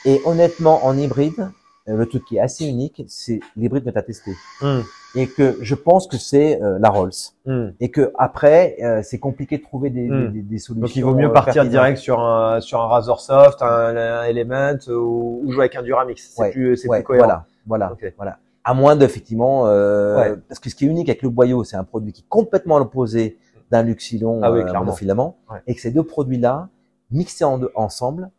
Et 0.04 0.20
honnêtement, 0.24 0.84
en 0.84 0.96
hybride, 0.96 1.50
euh, 1.86 1.96
le 1.96 2.06
truc 2.06 2.24
qui 2.24 2.36
est 2.36 2.40
assez 2.40 2.64
unique, 2.66 3.04
c'est 3.08 3.40
l'hybride 3.56 3.84
que 3.84 3.90
tu 3.90 3.98
as 3.98 4.02
testé. 4.02 4.30
Hmm. 4.62 4.80
Et 5.14 5.26
que 5.26 5.58
je 5.60 5.74
pense 5.74 6.06
que 6.06 6.16
c'est 6.16 6.60
euh, 6.62 6.78
la 6.78 6.88
Rolls. 6.88 7.12
Hmm. 7.44 7.68
Et 7.78 7.90
que 7.90 8.10
après, 8.18 8.76
euh, 8.82 9.00
c'est 9.02 9.18
compliqué 9.18 9.58
de 9.58 9.62
trouver 9.62 9.90
des, 9.90 10.08
des, 10.08 10.42
des, 10.42 10.58
solutions. 10.58 10.86
Donc 10.86 10.96
il 10.96 11.04
vaut 11.04 11.14
mieux 11.14 11.30
partir 11.30 11.64
direct 11.66 11.98
sur 11.98 12.20
un 12.20 12.60
sur 12.60 12.80
un 12.80 12.86
Razor 12.86 13.20
Soft, 13.20 13.62
un, 13.62 13.96
un 13.96 14.24
Element 14.24 14.78
ou, 14.88 15.42
ou, 15.44 15.52
jouer 15.52 15.64
avec 15.64 15.76
un 15.76 15.82
Duramix. 15.82 16.32
C'est 16.34 16.50
plus 16.52 16.76
c'est 16.76 16.88
plus 16.88 17.02
cohérent. 17.02 17.26
Voilà, 17.26 17.46
voilà, 17.66 17.96
voilà. 18.16 18.38
À 18.64 18.74
moins 18.74 18.96
d'effectivement, 18.96 19.66
euh, 19.66 20.36
parce 20.48 20.58
que 20.58 20.70
ce 20.70 20.74
qui 20.74 20.86
est 20.86 20.88
unique 20.88 21.08
avec 21.08 21.22
le 21.22 21.28
boyau, 21.28 21.64
c'est 21.64 21.76
un 21.76 21.84
produit 21.84 22.12
qui 22.12 22.22
est 22.22 22.28
complètement 22.28 22.76
à 22.76 22.78
l'opposé 22.78 23.38
d'un 23.70 23.82
Luxilon 23.82 24.40
ah 24.42 24.50
oui, 24.50 24.60
euh, 24.60 24.92
filament, 24.92 25.36
et 25.66 25.74
que 25.74 25.80
ces 25.80 25.90
deux 25.90 26.02
produits-là 26.02 26.68
mixés 27.10 27.44
en 27.44 27.58
deux, 27.58 27.70
ensemble 27.74 28.30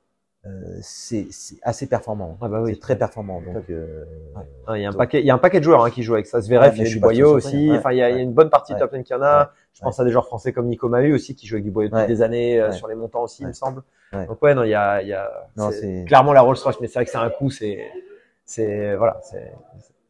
euh, 0.47 0.77
c'est 0.81 1.27
assez 1.63 1.87
performant. 1.87 2.37
Ah 2.39 2.47
bah 2.47 2.61
oui. 2.61 2.75
C'est 2.75 2.79
très 2.79 2.95
performant. 2.95 3.41
Donc, 3.41 3.67
euh, 3.71 4.05
il 4.75 4.81
y 4.81 4.85
a 4.85 4.89
un 4.89 4.93
paquet, 4.93 5.19
il 5.19 5.25
y 5.25 5.31
a 5.31 5.33
un 5.33 5.39
paquet 5.39 5.57
de 5.59 5.63
joueurs 5.63 5.83
hein, 5.83 5.89
qui 5.89 6.03
jouent 6.03 6.13
avec 6.13 6.27
ça. 6.27 6.39
Se 6.39 6.47
verrait, 6.47 6.71
il 6.75 6.83
y 6.83 6.85
a 6.85 6.89
du 6.89 6.99
boyau 6.99 7.33
aussi. 7.33 7.71
enfin, 7.71 7.91
il 7.93 7.97
y, 7.97 8.01
a, 8.03 8.11
il 8.11 8.17
y 8.17 8.19
a 8.19 8.21
une 8.21 8.33
bonne 8.33 8.51
partie 8.51 8.73
de 8.73 8.79
top 8.79 8.91
lane 8.91 9.03
qui 9.03 9.13
en 9.15 9.23
a. 9.23 9.51
Je 9.73 9.81
pense 9.81 9.99
à 9.99 10.03
des 10.03 10.11
joueurs 10.11 10.27
français 10.27 10.53
comme 10.53 10.67
Nico 10.67 10.87
Mahu 10.87 11.13
aussi 11.13 11.35
qui 11.35 11.47
joue 11.47 11.55
avec 11.55 11.65
du 11.65 11.71
boyau 11.71 11.89
depuis 11.89 12.07
des 12.07 12.21
années 12.21 12.61
euh, 12.61 12.71
sur 12.71 12.87
les 12.87 12.95
montants 12.95 13.23
aussi, 13.23 13.41
il 13.41 13.47
me 13.47 13.53
semble. 13.53 13.81
Donc 14.13 14.41
ouais, 14.43 14.53
non, 14.53 14.63
il 14.63 14.69
y 14.69 14.75
a, 14.75 15.01
il 15.01 15.07
y 15.07 15.13
a 15.13 15.31
clairement 16.05 16.31
la 16.31 16.41
Rolls 16.41 16.57
Royce, 16.63 16.79
mais 16.79 16.87
c'est 16.87 16.99
vrai 16.99 17.05
que 17.05 17.11
c'est 17.11 17.17
un 17.17 17.29
coup, 17.29 17.49
c'est, 17.49 17.79
c'est 18.45 18.95
voilà, 18.95 19.19
c'est, 19.23 19.51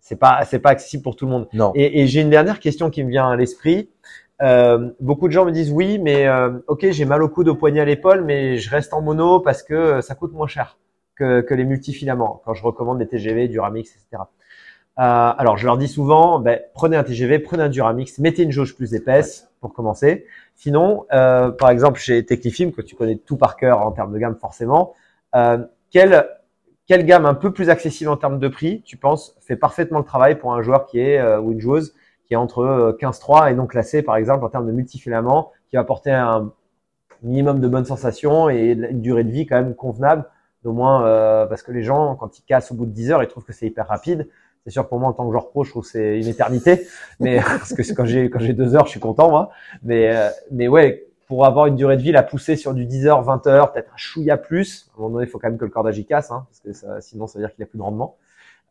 c'est 0.06 0.18
pas, 0.18 0.46
c'est 0.46 0.60
pas 0.60 0.70
accessible 0.70 1.02
pour 1.02 1.16
tout 1.16 1.26
le 1.26 1.32
monde. 1.32 1.48
Non. 1.52 1.72
Et, 1.74 2.02
et 2.02 2.08
j'ai 2.08 2.22
une 2.22 2.30
dernière 2.30 2.60
question 2.60 2.92
qui 2.92 3.04
me 3.04 3.10
vient 3.10 3.28
à 3.28 3.36
l'esprit. 3.36 3.90
Euh, 4.44 4.92
beaucoup 5.00 5.28
de 5.28 5.34
gens 5.34 5.46
me 5.46 5.52
disent 5.52 5.72
oui, 5.72 5.98
mais 5.98 6.28
euh, 6.28 6.60
ok, 6.68 6.92
j'ai 6.92 7.06
mal 7.06 7.24
au 7.24 7.28
coude, 7.28 7.50
au 7.50 7.56
poignet, 7.56 7.80
à 7.80 7.86
l'épaule, 7.86 8.24
mais 8.24 8.58
je 8.58 8.70
reste 8.70 8.94
en 8.94 9.02
mono 9.02 9.40
parce 9.40 9.64
que 9.64 10.02
ça 10.02 10.14
coûte 10.14 10.32
moins 10.32 10.46
cher 10.46 10.78
que, 11.16 11.42
que 11.42 11.56
les 11.56 11.64
multifilaments 11.64 12.40
quand 12.46 12.54
je 12.54 12.64
recommande 12.64 13.00
des 13.00 13.08
TGV, 13.08 13.48
Duramix, 13.48 13.90
etc. 13.90 14.24
Euh, 15.00 15.02
alors, 15.02 15.58
je 15.58 15.66
leur 15.66 15.76
dis 15.76 15.88
souvent, 15.88 16.38
ben, 16.38 16.60
prenez 16.76 16.98
un 16.98 17.04
TGV, 17.04 17.40
prenez 17.40 17.64
un 17.64 17.70
Duramix, 17.70 18.20
mettez 18.20 18.44
une 18.44 18.52
jauge 18.52 18.76
plus 18.76 18.94
épaisse 18.94 19.50
pour 19.60 19.74
commencer. 19.74 20.28
Sinon, 20.54 21.08
euh, 21.14 21.50
par 21.50 21.72
exemple, 21.72 22.00
chez 22.00 22.24
Technifilm, 22.24 22.74
que 22.74 22.84
tu 22.84 22.96
connais 22.96 23.16
tout 23.16 23.38
par 23.38 23.58
cœur 23.58 23.82
en 23.82 23.92
termes 23.92 24.14
de 24.14 24.20
gamme 24.20 24.36
forcément, 24.36 24.94
euh, 25.36 25.58
quelle, 26.88 27.06
gamme 27.06 27.26
un 27.26 27.34
peu 27.34 27.52
plus 27.52 27.70
accessible 27.70 28.10
en 28.10 28.18
termes 28.18 28.40
de 28.40 28.48
prix, 28.48 28.82
tu 28.84 28.98
penses, 28.98 29.36
fait 29.42 29.56
parfaitement 29.56 30.00
le 30.00 30.06
travail 30.06 30.38
pour 30.38 30.54
un 30.54 30.62
joueur 30.62 30.86
qui 30.86 31.00
est 31.00 31.38
ou 31.38 31.52
une 31.52 31.60
joueuse 31.60 31.94
qui 32.28 32.34
est 32.34 32.38
entre 32.38 32.98
15-3 33.00 33.44
euh, 33.44 33.48
et 33.48 33.54
non 33.54 33.68
classé, 33.68 34.02
par 34.02 34.16
exemple, 34.18 34.44
en 34.44 34.50
termes 34.50 34.68
de 34.68 34.72
multifilaments, 34.72 35.52
qui 35.70 35.76
va 35.76 35.82
apporter 35.82 36.12
un 36.12 36.52
minimum 37.22 37.60
de 37.60 37.68
bonnes 37.68 37.86
sensations 37.86 38.50
et 38.50 38.72
une 38.72 39.02
durée 39.02 39.24
de 39.24 39.32
vie 39.32 39.46
quand 39.46 39.56
même 39.56 39.76
convenable, 39.76 40.26
au 40.64 40.74
moins 40.74 41.06
euh, 41.06 41.46
parce 41.46 41.62
que 41.62 41.72
les 41.72 41.84
gens, 41.84 42.16
quand 42.16 42.40
ils 42.40 42.44
cassent 42.44 42.72
au 42.72 42.76
bout 42.76 42.86
de 42.86 42.92
10 42.92 43.12
heures, 43.12 43.24
ils 43.24 43.28
trouvent 43.28 43.46
que 43.46 43.54
c'est 43.54 43.68
hyper 43.68 43.88
rapide. 43.88 44.28
C'est 44.64 44.72
sûr 44.72 44.88
pour 44.88 45.00
moi 45.00 45.10
en 45.10 45.14
tant 45.14 45.26
que 45.26 45.32
joueur 45.32 45.50
pro, 45.50 45.64
je 45.64 45.70
trouve 45.70 45.86
c'est 45.86 46.20
une 46.20 46.28
éternité, 46.28 46.88
mais 47.20 47.40
parce 47.42 47.72
que 47.74 47.84
quand 47.94 48.06
j'ai 48.06 48.32
quand 48.32 48.40
j'ai 48.40 48.54
deux 48.54 48.76
heures, 48.76 48.86
je 48.86 48.92
suis 48.92 49.00
content 49.00 49.30
moi. 49.30 49.52
Mais 49.84 50.16
euh, 50.16 50.30
mais 50.52 50.68
ouais, 50.68 51.06
pour 51.28 51.46
avoir 51.46 51.66
une 51.66 51.76
durée 51.76 51.98
de 51.98 52.02
vie, 52.02 52.12
la 52.12 52.24
pousser 52.24 52.56
sur 52.56 52.74
du 52.74 52.86
10 52.86 53.08
heures, 53.08 53.22
20 53.24 53.48
heures, 53.48 53.72
peut-être 53.72 53.92
un 53.94 53.98
chouïa 53.98 54.38
plus. 54.38 54.90
À 54.92 54.98
un 54.98 55.02
moment 55.02 55.16
donné, 55.16 55.26
il 55.26 55.30
faut 55.30 55.40
quand 55.40 55.50
même 55.50 55.58
que 55.58 55.66
le 55.66 55.72
cordage 55.72 55.98
y 55.98 56.06
casse, 56.06 56.32
hein, 56.32 56.46
parce 56.50 56.60
que 56.60 56.74
ça, 56.74 57.02
sinon 57.02 57.28
ça 57.28 57.40
veut 57.40 57.46
dire 57.46 57.54
qu'il 57.54 57.64
a 57.64 57.68
plus 57.68 57.78
de 57.78 57.84
rendement. 57.84 58.18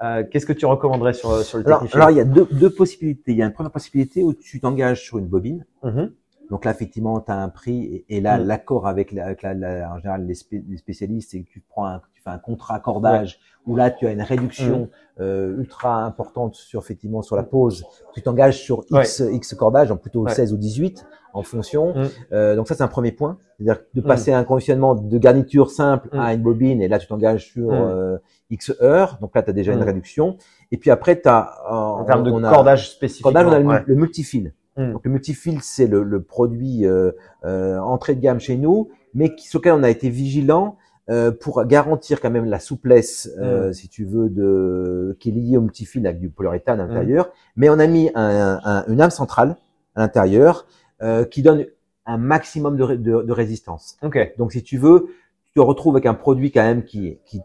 Euh, 0.03 0.25
qu'est-ce 0.29 0.47
que 0.47 0.53
tu 0.53 0.67
recommanderais 0.67 1.13
sur, 1.13 1.37
sur 1.43 1.59
le 1.59 1.67
alors, 1.67 1.85
alors, 1.93 2.11
il 2.11 2.17
y 2.17 2.21
a 2.21 2.25
deux, 2.25 2.49
deux, 2.51 2.71
possibilités. 2.71 3.33
Il 3.33 3.39
y 3.39 3.43
a 3.43 3.47
une 3.47 3.53
première 3.53 3.71
possibilité 3.71 4.23
où 4.23 4.35
tu 4.35 4.61
t'engages 4.61 5.03
sur 5.03 5.19
une 5.19 5.27
bobine. 5.27 5.65
Mm-hmm. 5.85 6.11
Donc 6.55 6.65
là, 6.67 6.71
effectivement, 6.71 7.19
tu 7.19 7.33
as 7.33 7.43
un 7.43 7.49
prix. 7.49 8.05
Et, 8.09 8.21
là, 8.21 8.39
mm. 8.39 8.47
l'accord 8.47 8.87
avec, 8.87 9.11
la, 9.11 9.25
avec 9.25 9.43
la, 9.43 9.91
en 9.93 9.99
général 9.99 10.25
les, 10.25 10.35
spécialistes, 10.77 11.33
c'est 11.33 11.43
que 11.43 11.49
tu 11.51 11.61
prends 11.69 11.85
un, 11.85 12.01
tu 12.13 12.23
fais 12.23 12.31
un 12.31 12.39
contrat 12.39 12.77
accordage 12.77 13.41
où 13.67 13.75
là, 13.75 13.91
tu 13.91 14.07
as 14.07 14.13
une 14.13 14.23
réduction 14.23 14.83
mm. 14.83 15.21
euh, 15.21 15.59
ultra 15.59 16.05
importante 16.05 16.55
sur 16.55 16.81
effectivement 16.81 17.23
sur 17.23 17.35
la 17.35 17.43
pause. 17.43 17.85
Tu 18.15 18.23
t'engages 18.23 18.63
sur 18.63 18.85
X, 18.89 19.21
X 19.33 19.55
cordage, 19.55 19.91
en 19.91 19.97
plutôt 19.97 20.29
16 20.29 20.53
ou 20.53 20.57
18 20.57 21.05
en 21.33 21.43
fonction. 21.43 21.93
Mm. 21.93 22.09
Euh, 22.31 22.55
donc 22.55 22.69
ça, 22.69 22.77
c'est 22.77 22.85
un 22.85 22.89
premier 22.89 23.11
point. 23.11 23.37
C'est-à-dire 23.59 23.83
de 23.93 24.01
passer 24.01 24.33
un 24.33 24.45
conditionnement 24.45 24.95
de 24.95 25.19
garniture 25.19 25.73
simple 25.73 26.09
à 26.13 26.35
une 26.35 26.43
bobine 26.43 26.81
et 26.81 26.87
là, 26.87 27.01
tu 27.01 27.09
t'engages 27.09 27.51
sur 27.51 27.73
euh, 27.73 28.17
X 28.51 28.73
heures. 28.81 29.19
Donc 29.21 29.35
là, 29.35 29.43
tu 29.43 29.51
as 29.51 29.53
déjà 29.53 29.73
une 29.73 29.83
réduction. 29.83 30.37
Et 30.71 30.77
puis 30.77 30.93
après, 30.93 31.21
tu 31.21 31.29
as... 31.29 31.53
en 31.69 32.05
termes 32.05 32.23
de 32.23 32.31
cordage 32.31 32.91
spécifique. 32.91 33.25
Cordage, 33.25 33.47
on 33.49 33.71
a 33.71 33.81
le, 33.81 33.85
le 33.89 33.95
multifil. 33.97 34.53
Mm. 34.77 34.93
Donc 34.93 35.05
le 35.05 35.11
multifil, 35.11 35.61
c'est 35.63 35.87
le, 35.87 36.03
le, 36.03 36.23
produit 36.23 36.87
euh, 36.87 37.13
euh, 37.45 37.79
entrée 37.79 38.15
de 38.15 38.21
gamme 38.21 38.41
chez 38.41 38.57
nous, 38.57 38.91
mais 39.15 39.35
qui, 39.35 39.49
sur 39.49 39.61
lequel 39.61 39.75
on 39.75 39.83
a 39.83 39.91
été 39.91 40.09
vigilant 40.11 40.77
euh, 41.11 41.31
pour 41.31 41.65
garantir 41.67 42.21
quand 42.21 42.31
même 42.31 42.47
la 42.47 42.59
souplesse, 42.59 43.31
euh, 43.39 43.69
mm. 43.69 43.73
si 43.75 43.89
tu 43.89 44.05
veux, 44.05 44.29
de 44.31 45.17
qui 45.21 45.29
est 45.29 45.33
liée 45.33 45.57
au 45.57 45.61
multifil 45.61 46.07
avec 46.07 46.21
du 46.21 46.31
polyuréthane 46.31 46.81
à 46.81 46.87
l'intérieur. 46.87 47.31
Mais 47.57 47.69
on 47.69 47.79
a 47.79 47.87
mis 47.87 48.11
un, 48.15 48.61
un, 48.65 48.85
une 48.87 49.01
âme 49.01 49.11
centrale 49.11 49.57
à 49.95 50.01
l'intérieur 50.01 50.67
euh, 51.03 51.25
qui 51.25 51.43
donne 51.43 51.67
un 52.07 52.19
maximum 52.19 52.77
de, 52.77 52.97
de, 52.97 53.23
de 53.23 53.33
résistance. 53.33 53.97
Okay. 54.03 54.33
Donc 54.39 54.53
si 54.53 54.63
tu 54.63 54.79
veux, 54.79 55.09
tu 55.45 55.55
te 55.55 55.61
retrouves 55.61 55.95
avec 55.95 56.07
un 56.07 56.15
produit 56.15 56.51
quand 56.51 56.63
même 56.63 56.85
qui 56.85 57.19
qui, 57.25 57.41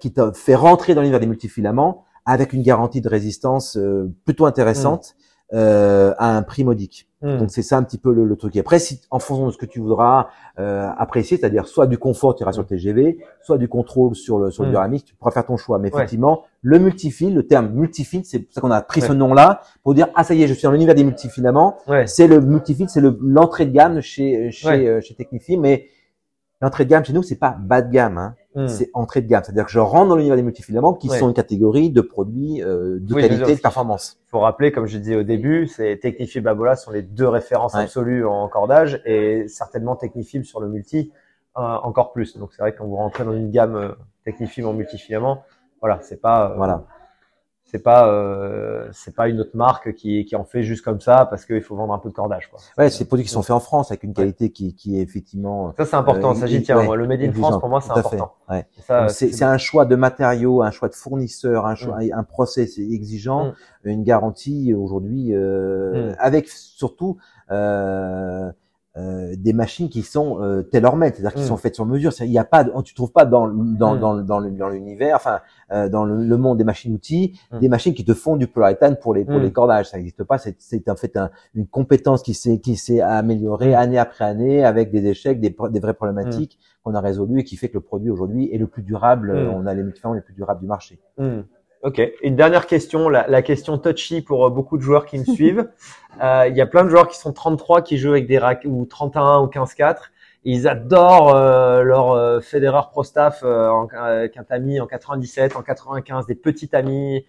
qui 0.00 0.12
t'a 0.12 0.32
fait 0.32 0.54
rentrer 0.54 0.94
dans 0.94 1.00
l'univers 1.00 1.20
des 1.20 1.26
multifilaments 1.26 2.04
avec 2.24 2.52
une 2.52 2.62
garantie 2.62 3.00
de 3.00 3.08
résistance 3.08 3.76
euh, 3.76 4.12
plutôt 4.24 4.46
intéressante. 4.46 5.14
Euh, 5.54 6.14
à 6.16 6.34
un 6.34 6.42
prix 6.42 6.64
modique. 6.64 7.08
Hmm. 7.20 7.36
Donc 7.36 7.50
c'est 7.50 7.60
ça 7.60 7.76
un 7.76 7.82
petit 7.82 7.98
peu 7.98 8.14
le, 8.14 8.24
le, 8.24 8.36
truc. 8.36 8.56
Et 8.56 8.60
après, 8.60 8.78
si, 8.78 9.02
en 9.10 9.18
fonction 9.18 9.48
de 9.48 9.52
ce 9.52 9.58
que 9.58 9.66
tu 9.66 9.80
voudras 9.80 10.28
euh, 10.58 10.88
apprécier, 10.96 11.36
c'est-à-dire 11.36 11.66
soit 11.66 11.86
du 11.86 11.98
confort, 11.98 12.34
tu 12.34 12.42
iras 12.42 12.52
sur 12.52 12.62
le 12.62 12.68
TGV, 12.68 13.18
soit 13.42 13.58
du 13.58 13.68
contrôle 13.68 14.14
sur 14.14 14.38
le 14.38 14.50
sur 14.50 14.64
le 14.64 14.70
hmm. 14.70 14.98
tu 15.04 15.14
pourras 15.14 15.30
faire 15.30 15.44
ton 15.44 15.58
choix. 15.58 15.78
Mais 15.78 15.88
effectivement, 15.88 16.44
le 16.62 16.78
multifil, 16.78 17.34
le 17.34 17.46
terme 17.46 17.68
multifil, 17.68 18.24
c'est 18.24 18.38
pour 18.38 18.54
ça 18.54 18.62
qu'on 18.62 18.70
a 18.70 18.80
pris 18.80 19.02
ce 19.02 19.12
nom-là 19.12 19.60
pour 19.82 19.92
dire 19.92 20.08
ah 20.14 20.24
ça 20.24 20.32
y 20.32 20.42
est, 20.42 20.46
je 20.46 20.54
suis 20.54 20.62
dans 20.62 20.72
l'univers 20.72 20.94
des 20.94 21.04
multifilaments. 21.04 21.76
C'est 22.06 22.28
le 22.28 22.40
multifil, 22.40 22.88
c'est 22.88 23.02
l'entrée 23.20 23.66
de 23.66 23.72
gamme 23.72 24.00
chez 24.00 24.50
chez 24.50 24.88
euh, 24.88 25.02
chez 25.02 25.14
mais 25.58 25.84
l'entrée 26.62 26.86
de 26.86 26.90
gamme 26.90 27.04
chez 27.04 27.12
nous, 27.12 27.22
c'est 27.22 27.36
pas 27.36 27.54
bas 27.60 27.82
de 27.82 27.92
gamme. 27.92 28.16
Hein. 28.16 28.34
Hmm. 28.54 28.68
c'est 28.68 28.90
entrée 28.92 29.22
de 29.22 29.28
gamme. 29.28 29.42
C'est-à-dire 29.44 29.64
que 29.64 29.70
je 29.70 29.78
rentre 29.78 30.08
dans 30.08 30.16
l'univers 30.16 30.36
des 30.36 30.42
multifilaments 30.42 30.92
qui 30.92 31.08
sont 31.08 31.28
une 31.28 31.34
catégorie 31.34 31.90
de 31.90 32.02
produits 32.02 32.62
euh, 32.62 32.98
de 33.00 33.14
qualité 33.14 33.52
et 33.52 33.56
de 33.56 33.60
performance. 33.60 34.18
Il 34.26 34.30
faut 34.30 34.40
rappeler, 34.40 34.72
comme 34.72 34.86
je 34.86 34.98
disais 34.98 35.16
au 35.16 35.22
début, 35.22 35.66
c'est 35.66 35.98
Technifib 35.98 36.44
Babola 36.44 36.76
sont 36.76 36.90
les 36.90 37.02
deux 37.02 37.28
références 37.28 37.74
absolues 37.74 38.26
en 38.26 38.48
cordage 38.48 39.00
et 39.06 39.48
certainement 39.48 39.96
Technifib 39.96 40.44
sur 40.44 40.60
le 40.60 40.68
multi 40.68 41.12
euh, 41.58 41.60
encore 41.60 42.12
plus. 42.12 42.38
Donc 42.38 42.52
c'est 42.52 42.62
vrai 42.62 42.72
que 42.72 42.78
quand 42.78 42.86
vous 42.86 42.96
rentrez 42.96 43.24
dans 43.24 43.34
une 43.34 43.50
gamme 43.50 43.76
euh, 43.76 43.92
Technifib 44.24 44.64
en 44.64 44.72
multifilament, 44.72 45.44
voilà, 45.80 45.98
c'est 46.02 46.20
pas 46.20 46.50
euh, 46.50 46.54
voilà 46.56 46.84
c'est 47.72 47.82
pas 47.82 48.06
euh, 48.06 48.86
c'est 48.92 49.14
pas 49.14 49.28
une 49.28 49.40
autre 49.40 49.54
marque 49.56 49.94
qui, 49.94 50.26
qui 50.26 50.36
en 50.36 50.44
fait 50.44 50.62
juste 50.62 50.84
comme 50.84 51.00
ça 51.00 51.26
parce 51.28 51.46
qu'il 51.46 51.62
faut 51.62 51.74
vendre 51.74 51.94
un 51.94 51.98
peu 51.98 52.10
de 52.10 52.14
cordage 52.14 52.50
quoi. 52.50 52.60
Ouais, 52.76 52.90
c'est 52.90 53.00
des 53.00 53.04
produits 53.06 53.24
qui 53.24 53.32
sont 53.32 53.42
faits 53.42 53.56
en 53.56 53.60
France 53.60 53.90
avec 53.90 54.02
une 54.02 54.12
qualité 54.12 54.50
qui, 54.50 54.74
qui 54.74 54.98
est 54.98 55.02
effectivement 55.02 55.72
Ça 55.78 55.86
c'est 55.86 55.96
important, 55.96 56.32
euh, 56.32 56.34
ça 56.34 56.46
j'y 56.46 56.62
tiens. 56.62 56.82
le 56.94 57.06
made 57.06 57.22
in 57.22 57.32
France 57.32 57.58
pour 57.58 57.70
moi 57.70 57.80
c'est 57.80 57.92
important. 57.92 58.34
Ouais. 58.50 58.66
C'est 59.08 59.42
un 59.42 59.56
choix 59.56 59.86
de 59.86 59.96
matériaux, 59.96 60.62
un 60.62 60.70
choix 60.70 60.88
de 60.88 60.94
fournisseurs, 60.94 61.66
un 61.66 61.74
choix 61.74 61.98
mm. 61.98 62.12
un 62.12 62.24
process 62.24 62.78
exigeant, 62.78 63.52
mm. 63.84 63.88
une 63.88 64.02
garantie 64.04 64.74
aujourd'hui 64.74 65.34
euh, 65.34 66.10
mm. 66.10 66.16
avec 66.18 66.48
surtout 66.48 67.16
euh, 67.50 68.52
euh, 68.98 69.34
des 69.38 69.54
machines 69.54 69.88
qui 69.88 70.02
sont 70.02 70.42
euh, 70.42 70.62
tailor-made, 70.62 71.14
c'est-à-dire 71.14 71.32
qui 71.32 71.44
mm. 71.44 71.46
sont 71.46 71.56
faites 71.56 71.74
sur 71.74 71.86
mesure. 71.86 72.12
Il 72.20 72.26
y 72.26 72.36
a 72.36 72.44
pas, 72.44 72.62
tu 72.84 72.94
trouves 72.94 73.10
pas 73.10 73.24
dans 73.24 73.48
dans 73.48 73.94
mm. 73.94 74.26
dans 74.26 74.50
dans 74.50 74.68
l'univers, 74.68 75.16
enfin 75.16 75.40
euh, 75.72 75.88
dans 75.88 76.04
le, 76.04 76.36
monde 76.36 76.58
des 76.58 76.64
machines 76.64 76.92
outils, 76.92 77.40
mm. 77.52 77.58
des 77.60 77.70
machines 77.70 77.94
qui 77.94 78.04
te 78.04 78.12
font 78.12 78.36
du 78.36 78.48
polyuréthane 78.48 78.96
pour 78.96 79.14
les 79.14 79.24
pour 79.24 79.38
les 79.38 79.50
cordages. 79.50 79.88
Ça 79.88 79.96
n'existe 79.96 80.24
pas. 80.24 80.36
C'est 80.36 80.56
c'est 80.58 80.90
en 80.90 80.96
fait 80.96 81.16
un, 81.16 81.30
une 81.54 81.66
compétence 81.66 82.22
qui 82.22 82.34
s'est 82.34 82.60
qui 82.60 82.76
s'est 82.76 83.00
améliorée 83.00 83.74
année 83.74 83.96
après 83.96 84.26
année 84.26 84.62
avec 84.62 84.90
des 84.90 85.06
échecs, 85.06 85.40
des 85.40 85.56
des 85.70 85.80
vraies 85.80 85.94
problématiques 85.94 86.58
qu'on 86.84 86.94
a 86.94 87.00
résolues 87.00 87.40
et 87.40 87.44
qui 87.44 87.56
fait 87.56 87.70
que 87.70 87.74
le 87.74 87.80
produit 87.80 88.10
aujourd'hui 88.10 88.52
est 88.52 88.58
le 88.58 88.66
plus 88.66 88.82
durable. 88.82 89.32
On 89.54 89.64
a 89.64 89.72
les 89.72 89.84
médicaments 89.84 90.12
les 90.12 90.20
plus 90.20 90.34
durables 90.34 90.60
du 90.60 90.66
marché. 90.66 91.00
Ok. 91.82 92.00
Une 92.22 92.36
dernière 92.36 92.66
question, 92.66 93.08
la, 93.08 93.42
question 93.42 93.76
touchy 93.76 94.22
pour 94.22 94.50
beaucoup 94.50 94.76
de 94.76 94.82
joueurs 94.82 95.04
qui 95.04 95.18
me 95.18 95.24
suivent. 95.24 95.68
Il 96.20 96.54
y 96.54 96.60
a 96.60 96.66
plein 96.66 96.84
de 96.84 96.88
joueurs 96.88 97.08
qui 97.08 97.18
sont 97.18 97.32
33 97.32 97.82
qui 97.82 97.98
jouent 97.98 98.10
avec 98.10 98.26
des 98.26 98.38
racks 98.38 98.64
ou 98.64 98.86
31 98.86 99.40
ou 99.40 99.46
15-4 99.46 99.96
ils 100.44 100.66
adorent 100.66 101.34
euh, 101.34 101.82
leur 101.82 102.12
euh, 102.12 102.40
Federer 102.40 102.82
Pro 102.90 103.04
Staff 103.04 103.42
euh, 103.44 103.68
en, 103.68 103.88
avec 103.88 104.36
un 104.36 104.44
tamis 104.44 104.80
en 104.80 104.86
97, 104.86 105.56
en 105.56 105.62
95, 105.62 106.26
des 106.26 106.34
petits 106.34 106.68
tamis. 106.68 107.24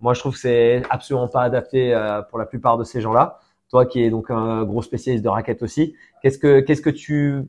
Moi, 0.00 0.14
je 0.14 0.20
trouve 0.20 0.34
que 0.34 0.40
c'est 0.40 0.82
absolument 0.90 1.28
pas 1.28 1.42
adapté 1.42 1.94
euh, 1.94 2.22
pour 2.22 2.38
la 2.38 2.46
plupart 2.46 2.76
de 2.76 2.84
ces 2.84 3.00
gens-là. 3.00 3.40
Toi, 3.70 3.86
qui 3.86 4.02
es 4.02 4.10
donc 4.10 4.30
un 4.30 4.64
gros 4.64 4.82
spécialiste 4.82 5.24
de 5.24 5.28
raquettes 5.28 5.62
aussi, 5.62 5.94
qu'est-ce 6.22 6.38
que 6.38 6.60
qu'est-ce 6.60 6.80
que 6.80 6.90
tu 6.90 7.44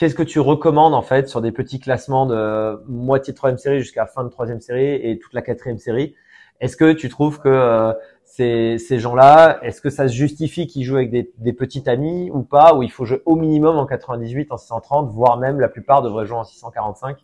qu'est-ce 0.00 0.14
que 0.14 0.22
tu 0.22 0.40
recommandes 0.40 0.94
en 0.94 1.02
fait 1.02 1.28
sur 1.28 1.42
des 1.42 1.52
petits 1.52 1.78
classements 1.78 2.24
de 2.24 2.82
moitié 2.88 3.34
de 3.34 3.36
troisième 3.36 3.58
série 3.58 3.80
jusqu'à 3.80 4.06
fin 4.06 4.24
de 4.24 4.30
troisième 4.30 4.62
série 4.62 4.94
et 4.94 5.18
toute 5.18 5.34
la 5.34 5.42
quatrième 5.42 5.76
série? 5.76 6.14
Est-ce 6.60 6.74
que 6.74 6.92
tu 6.92 7.10
trouves 7.10 7.38
que 7.38 7.94
ces, 8.24 8.78
ces 8.78 8.98
gens-là, 8.98 9.58
est-ce 9.62 9.82
que 9.82 9.90
ça 9.90 10.08
se 10.08 10.14
justifie 10.14 10.66
qu'ils 10.66 10.84
jouent 10.84 10.96
avec 10.96 11.10
des, 11.10 11.30
des 11.36 11.52
petits 11.52 11.86
amis 11.86 12.30
ou 12.32 12.42
pas, 12.42 12.74
ou 12.74 12.82
il 12.82 12.90
faut 12.90 13.04
jouer 13.04 13.20
au 13.26 13.36
minimum 13.36 13.76
en 13.76 13.84
98, 13.84 14.50
en 14.52 14.56
630, 14.56 15.10
voire 15.10 15.36
même 15.36 15.60
la 15.60 15.68
plupart 15.68 16.00
devraient 16.00 16.24
jouer 16.24 16.38
en 16.38 16.44
645 16.44 17.18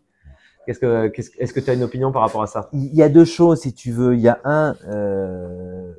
Qu'est-ce 0.66 0.80
que, 0.80 1.06
qu'est-ce, 1.08 1.30
est-ce 1.38 1.54
que 1.54 1.60
tu 1.60 1.70
as 1.70 1.74
une 1.74 1.84
opinion 1.84 2.12
par 2.12 2.22
rapport 2.22 2.42
à 2.42 2.48
ça? 2.48 2.68
Il 2.72 2.94
y 2.94 3.02
a 3.02 3.08
deux 3.08 3.24
choses, 3.24 3.60
si 3.60 3.72
tu 3.72 3.92
veux. 3.92 4.14
Il 4.14 4.20
y 4.20 4.28
a 4.28 4.40
un, 4.44 4.74
euh, 4.88 5.92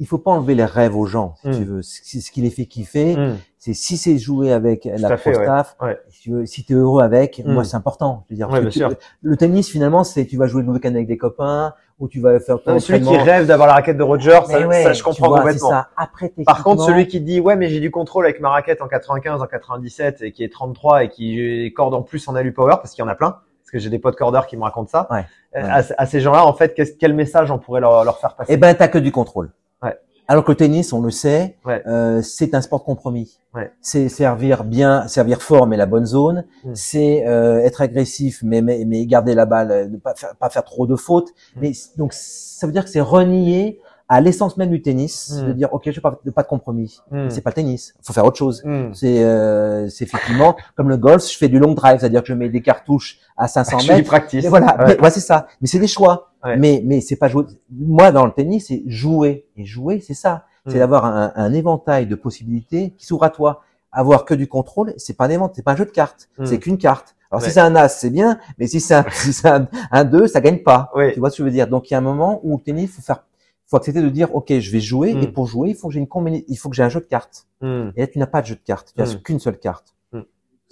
il 0.00 0.06
faut 0.06 0.18
pas 0.18 0.30
enlever 0.30 0.54
les 0.54 0.64
rêves 0.64 0.96
aux 0.96 1.04
gens, 1.04 1.34
si 1.42 1.50
tu 1.50 1.60
hmm. 1.60 1.64
veux. 1.64 1.82
C'est 1.82 2.20
ce 2.20 2.32
qui 2.32 2.40
les 2.40 2.48
fait 2.48 2.64
kiffer. 2.64 3.16
Hmm. 3.16 3.36
C'est 3.58 3.74
si 3.74 3.98
c'est 3.98 4.16
jouer 4.16 4.50
avec 4.50 4.88
la 4.96 5.18
pro 5.18 5.34
staff, 5.34 5.76
si 6.08 6.22
tu 6.22 6.30
veux, 6.32 6.46
si 6.46 6.64
es 6.66 6.72
heureux 6.72 7.02
avec, 7.02 7.42
moi 7.44 7.62
hmm. 7.62 7.64
c'est 7.66 7.76
important. 7.76 8.24
Je 8.30 8.34
veux 8.34 8.70
dire, 8.70 8.88
le 9.20 9.36
tennis 9.36 9.68
finalement, 9.68 10.02
c'est 10.02 10.24
tu 10.24 10.38
vas 10.38 10.46
jouer 10.46 10.62
le 10.62 10.70
week-end 10.70 10.94
avec 10.94 11.06
des 11.06 11.18
copains 11.18 11.74
ou 11.98 12.08
tu 12.08 12.18
vas 12.18 12.40
faire 12.40 12.62
ton 12.62 12.78
Celui 12.78 13.02
qui 13.02 13.16
rêve 13.18 13.46
d'avoir 13.46 13.68
la 13.68 13.74
raquette 13.74 13.98
de 13.98 14.02
Roger, 14.02 14.40
ça, 14.46 14.92
je 14.94 15.02
comprends 15.02 15.36
complètement. 15.36 15.68
Ça. 15.68 15.88
Après, 15.98 16.32
Par 16.46 16.64
contre, 16.64 16.82
celui 16.82 17.06
qui 17.06 17.20
dit 17.20 17.38
ouais 17.38 17.56
mais 17.56 17.68
j'ai 17.68 17.80
du 17.80 17.90
contrôle 17.90 18.24
avec 18.24 18.40
ma 18.40 18.48
raquette 18.48 18.80
en 18.80 18.88
95, 18.88 19.42
en 19.42 19.46
97 19.46 20.22
et 20.22 20.32
qui 20.32 20.42
est 20.42 20.50
33 20.50 21.04
et 21.04 21.08
qui 21.10 21.70
corde 21.76 21.92
en 21.92 22.00
plus 22.00 22.26
en 22.26 22.34
alu 22.34 22.54
power 22.54 22.76
parce 22.76 22.92
qu'il 22.92 23.04
y 23.04 23.06
en 23.06 23.10
a 23.10 23.14
plein 23.14 23.36
parce 23.60 23.70
que 23.72 23.78
j'ai 23.78 23.90
des 23.90 23.98
potes 23.98 24.16
cordeurs 24.16 24.46
qui 24.46 24.56
me 24.56 24.62
racontent 24.62 24.90
ça. 24.90 25.06
Ouais, 25.10 25.26
euh, 25.56 25.82
À, 25.96 26.06
ces 26.06 26.20
gens-là, 26.20 26.46
en 26.46 26.54
fait, 26.54 26.74
quel 26.98 27.12
message 27.12 27.50
on 27.50 27.58
pourrait 27.58 27.82
leur, 27.82 28.04
leur 28.04 28.18
faire 28.18 28.34
passer? 28.34 28.54
Eh 28.54 28.56
ben, 28.56 28.74
t'as 28.74 28.88
que 28.88 28.98
du 28.98 29.12
contrôle. 29.12 29.50
Alors 30.30 30.44
que 30.44 30.52
le 30.52 30.56
tennis, 30.56 30.92
on 30.92 31.00
le 31.00 31.10
sait, 31.10 31.56
euh, 31.66 32.22
c'est 32.22 32.54
un 32.54 32.60
sport 32.60 32.84
compromis. 32.84 33.40
C'est 33.80 34.08
servir 34.08 34.62
bien, 34.62 35.08
servir 35.08 35.42
fort 35.42 35.66
mais 35.66 35.76
la 35.76 35.86
bonne 35.86 36.06
zone. 36.06 36.44
Mm. 36.62 36.70
C'est 36.74 37.26
euh, 37.26 37.58
être 37.58 37.80
agressif 37.80 38.38
mais, 38.44 38.62
mais, 38.62 38.84
mais 38.86 39.06
garder 39.06 39.34
la 39.34 39.44
balle, 39.44 39.90
ne 39.90 39.96
pas 39.96 40.14
faire, 40.14 40.36
pas 40.36 40.48
faire 40.48 40.62
trop 40.62 40.86
de 40.86 40.94
fautes. 40.94 41.30
Mm. 41.56 41.60
Mais 41.60 41.72
donc 41.96 42.12
ça 42.12 42.68
veut 42.68 42.72
dire 42.72 42.84
que 42.84 42.90
c'est 42.90 43.00
renier 43.00 43.80
à 44.10 44.20
l'essence 44.20 44.56
même 44.56 44.70
du 44.70 44.82
tennis 44.82 45.30
mm. 45.30 45.46
de 45.46 45.52
dire 45.52 45.68
ok 45.72 45.88
je 45.92 46.00
pas 46.00 46.18
pas 46.34 46.42
de 46.42 46.48
compromis. 46.48 47.00
Mm. 47.12 47.30
c'est 47.30 47.42
pas 47.42 47.50
le 47.50 47.54
tennis. 47.54 47.94
Faut 48.02 48.12
faire 48.12 48.24
autre 48.24 48.36
chose. 48.36 48.62
Mm. 48.64 48.92
c'est 48.92 49.22
euh, 49.22 49.88
c'est 49.88 50.04
effectivement 50.04 50.56
comme 50.76 50.88
le 50.88 50.96
golf 50.96 51.24
je 51.30 51.38
fais 51.38 51.48
du 51.48 51.60
long 51.60 51.74
drive 51.74 52.00
c'est-à-dire 52.00 52.22
que 52.22 52.26
je 52.26 52.34
mets 52.34 52.48
des 52.48 52.60
cartouches 52.60 53.20
à 53.36 53.46
500 53.48 53.76
mètres 53.76 53.98
je 53.98 54.02
practice. 54.02 54.46
Voilà 54.46 54.98
ouais. 55.00 55.10
c'est 55.10 55.20
ça. 55.20 55.46
Mais 55.60 55.68
c'est 55.68 55.78
des 55.78 55.86
choix. 55.86 56.32
Mais 56.58 56.82
mais 56.84 57.00
c'est 57.00 57.16
pas 57.16 57.28
jouer. 57.28 57.44
Moi 57.70 58.10
dans 58.10 58.26
le 58.26 58.32
tennis 58.32 58.66
c'est 58.66 58.82
jouer. 58.86 59.46
Et 59.56 59.64
jouer 59.64 60.00
c'est 60.00 60.14
ça. 60.14 60.44
C'est 60.66 60.78
d'avoir 60.78 61.04
un, 61.04 61.32
un, 61.34 61.52
éventail 61.52 62.06
de 62.06 62.14
possibilités 62.14 62.92
qui 62.98 63.06
s'ouvre 63.06 63.24
à 63.24 63.30
toi. 63.30 63.62
Avoir 63.92 64.24
que 64.24 64.34
du 64.34 64.46
contrôle 64.48 64.92
c'est 64.96 65.16
pas 65.16 65.26
un 65.26 65.30
éventail 65.30 65.54
c'est 65.56 65.62
pas 65.62 65.72
un 65.72 65.76
jeu 65.76 65.86
de 65.86 65.90
cartes. 65.90 66.28
C'est 66.44 66.58
qu'une 66.58 66.78
carte. 66.78 67.14
Alors 67.30 67.42
si 67.42 67.52
c'est 67.52 67.60
un 67.60 67.76
as, 67.76 67.88
c'est 67.88 68.10
bien, 68.10 68.40
mais 68.58 68.66
si 68.66 68.80
c'est 68.80 68.94
un, 68.94 69.04
si 69.12 69.32
c'est 69.32 69.48
un, 69.92 70.04
2, 70.04 70.26
ça 70.26 70.40
gagne 70.40 70.64
pas. 70.64 70.90
Tu 71.14 71.20
vois 71.20 71.30
ce 71.30 71.36
que 71.36 71.42
je 71.42 71.44
veux 71.44 71.52
dire? 71.52 71.68
Donc 71.68 71.88
il 71.88 71.92
y 71.92 71.94
a 71.94 71.98
un 71.98 72.02
moment 72.02 72.40
où 72.42 72.56
le 72.56 72.62
tennis, 72.62 72.90
faut 72.90 73.02
faire 73.02 73.22
faut 73.70 73.76
accepter 73.76 74.02
de 74.02 74.08
dire 74.08 74.34
ok 74.34 74.58
je 74.58 74.70
vais 74.70 74.80
jouer 74.80 75.10
et 75.10 75.14
hmm. 75.14 75.32
pour 75.32 75.46
jouer 75.46 75.70
il 75.70 75.76
faut 75.76 75.88
que 75.88 75.94
j'ai 75.94 76.00
une 76.00 76.08
combinaison 76.08 76.44
il 76.48 76.56
faut 76.56 76.68
que 76.68 76.76
j'ai 76.76 76.82
un 76.82 76.88
jeu 76.88 77.00
de 77.00 77.06
cartes. 77.06 77.46
Hmm. 77.60 77.90
et 77.96 78.00
là 78.00 78.06
tu 78.06 78.18
n'as 78.18 78.26
pas 78.26 78.42
de 78.42 78.46
jeu 78.46 78.56
de 78.56 78.60
cartes. 78.60 78.92
Tu 78.94 79.00
n'as 79.00 79.14
hmm. 79.14 79.22
qu'une 79.22 79.38
seule 79.38 79.58
carte. 79.58 79.94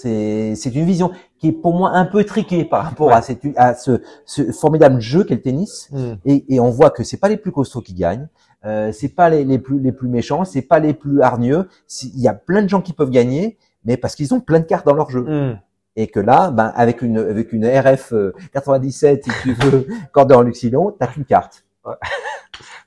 C'est 0.01 0.55
c'est 0.55 0.73
une 0.73 0.85
vision 0.85 1.11
qui 1.39 1.49
est 1.49 1.53
pour 1.53 1.75
moi 1.75 1.91
un 1.91 2.05
peu 2.05 2.23
triquée 2.23 2.65
par 2.65 2.85
rapport 2.85 3.13
à, 3.13 3.21
cette, 3.21 3.41
à 3.57 3.75
ce, 3.75 4.01
ce 4.27 4.53
formidable 4.53 5.01
jeu 5.01 5.25
qu'est 5.25 5.35
le 5.35 5.43
tennis. 5.43 5.91
Et, 6.25 6.55
et 6.55 6.61
on 6.61 6.71
voit 6.71 6.91
que 6.91 7.03
c'est 7.03 7.17
pas 7.17 7.29
les 7.29 7.37
plus 7.37 7.51
costauds 7.51 7.81
qui 7.81 7.95
gagnent. 7.95 8.29
Euh, 8.65 8.93
c'est 8.93 9.09
pas 9.09 9.29
les, 9.29 9.45
les 9.45 9.59
plus 9.59 9.81
les 9.81 9.91
plus 9.91 10.07
méchants. 10.07 10.45
C'est 10.45 10.63
pas 10.63 10.79
les 10.79 10.95
plus 10.95 11.21
hargneux. 11.21 11.69
Il 12.05 12.21
y 12.21 12.29
a 12.29 12.35
plein 12.35 12.63
de 12.63 12.69
gens 12.69 12.81
qui 12.81 12.93
peuvent 12.93 13.11
gagner 13.11 13.59
mais 13.85 13.97
parce 13.97 14.15
qu'ils 14.15 14.35
ont 14.35 14.41
plein 14.41 14.61
de 14.61 14.67
cartes 14.67 14.87
dans 14.87 14.95
leur 14.95 15.11
jeu. 15.11 15.57
Et 15.97 16.07
que 16.07 16.21
là, 16.21 16.53
ben, 16.53 16.73
avec 16.77 17.03
une 17.03 17.19
avec 17.19 17.53
une 17.53 17.67
RF 17.67 18.13
97, 18.53 19.19
euh, 19.27 19.33
si 19.33 19.43
tu 19.43 19.53
veux, 19.55 19.87
cordée 20.13 20.35
en 20.35 20.43
luxilon, 20.43 20.95
t'as 20.97 21.09
qu'une 21.09 21.25
carte. 21.25 21.65
Oui, 21.85 21.95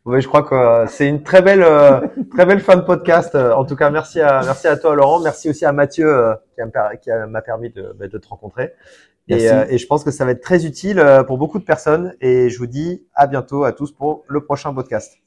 je 0.05 0.27
crois 0.27 0.43
que 0.43 0.55
euh, 0.55 0.87
c'est 0.87 1.07
une 1.07 1.23
très 1.23 1.41
belle, 1.41 1.63
euh, 1.63 2.01
très 2.31 2.45
belle 2.45 2.59
fin 2.59 2.75
de 2.75 2.81
podcast. 2.81 3.35
Euh, 3.35 3.53
en 3.53 3.65
tout 3.65 3.75
cas, 3.75 3.89
merci 3.89 4.19
à, 4.19 4.41
merci 4.43 4.67
à 4.67 4.77
toi, 4.77 4.95
Laurent. 4.95 5.19
Merci 5.19 5.49
aussi 5.49 5.65
à 5.65 5.71
Mathieu 5.71 6.35
qui 7.01 7.09
m'a 7.29 7.41
permis 7.41 7.69
de, 7.69 7.93
bah, 7.97 8.07
de, 8.07 8.17
te 8.17 8.27
rencontrer. 8.27 8.73
Et, 9.27 9.45
et, 9.45 9.77
je 9.77 9.87
pense 9.87 10.03
que 10.03 10.11
ça 10.11 10.25
va 10.25 10.31
être 10.31 10.41
très 10.41 10.65
utile 10.65 11.03
pour 11.27 11.37
beaucoup 11.37 11.59
de 11.59 11.63
personnes. 11.63 12.15
Et 12.19 12.49
je 12.49 12.57
vous 12.57 12.67
dis 12.67 13.05
à 13.13 13.27
bientôt 13.27 13.63
à 13.63 13.71
tous 13.71 13.91
pour 13.91 14.23
le 14.27 14.43
prochain 14.43 14.73
podcast. 14.73 15.17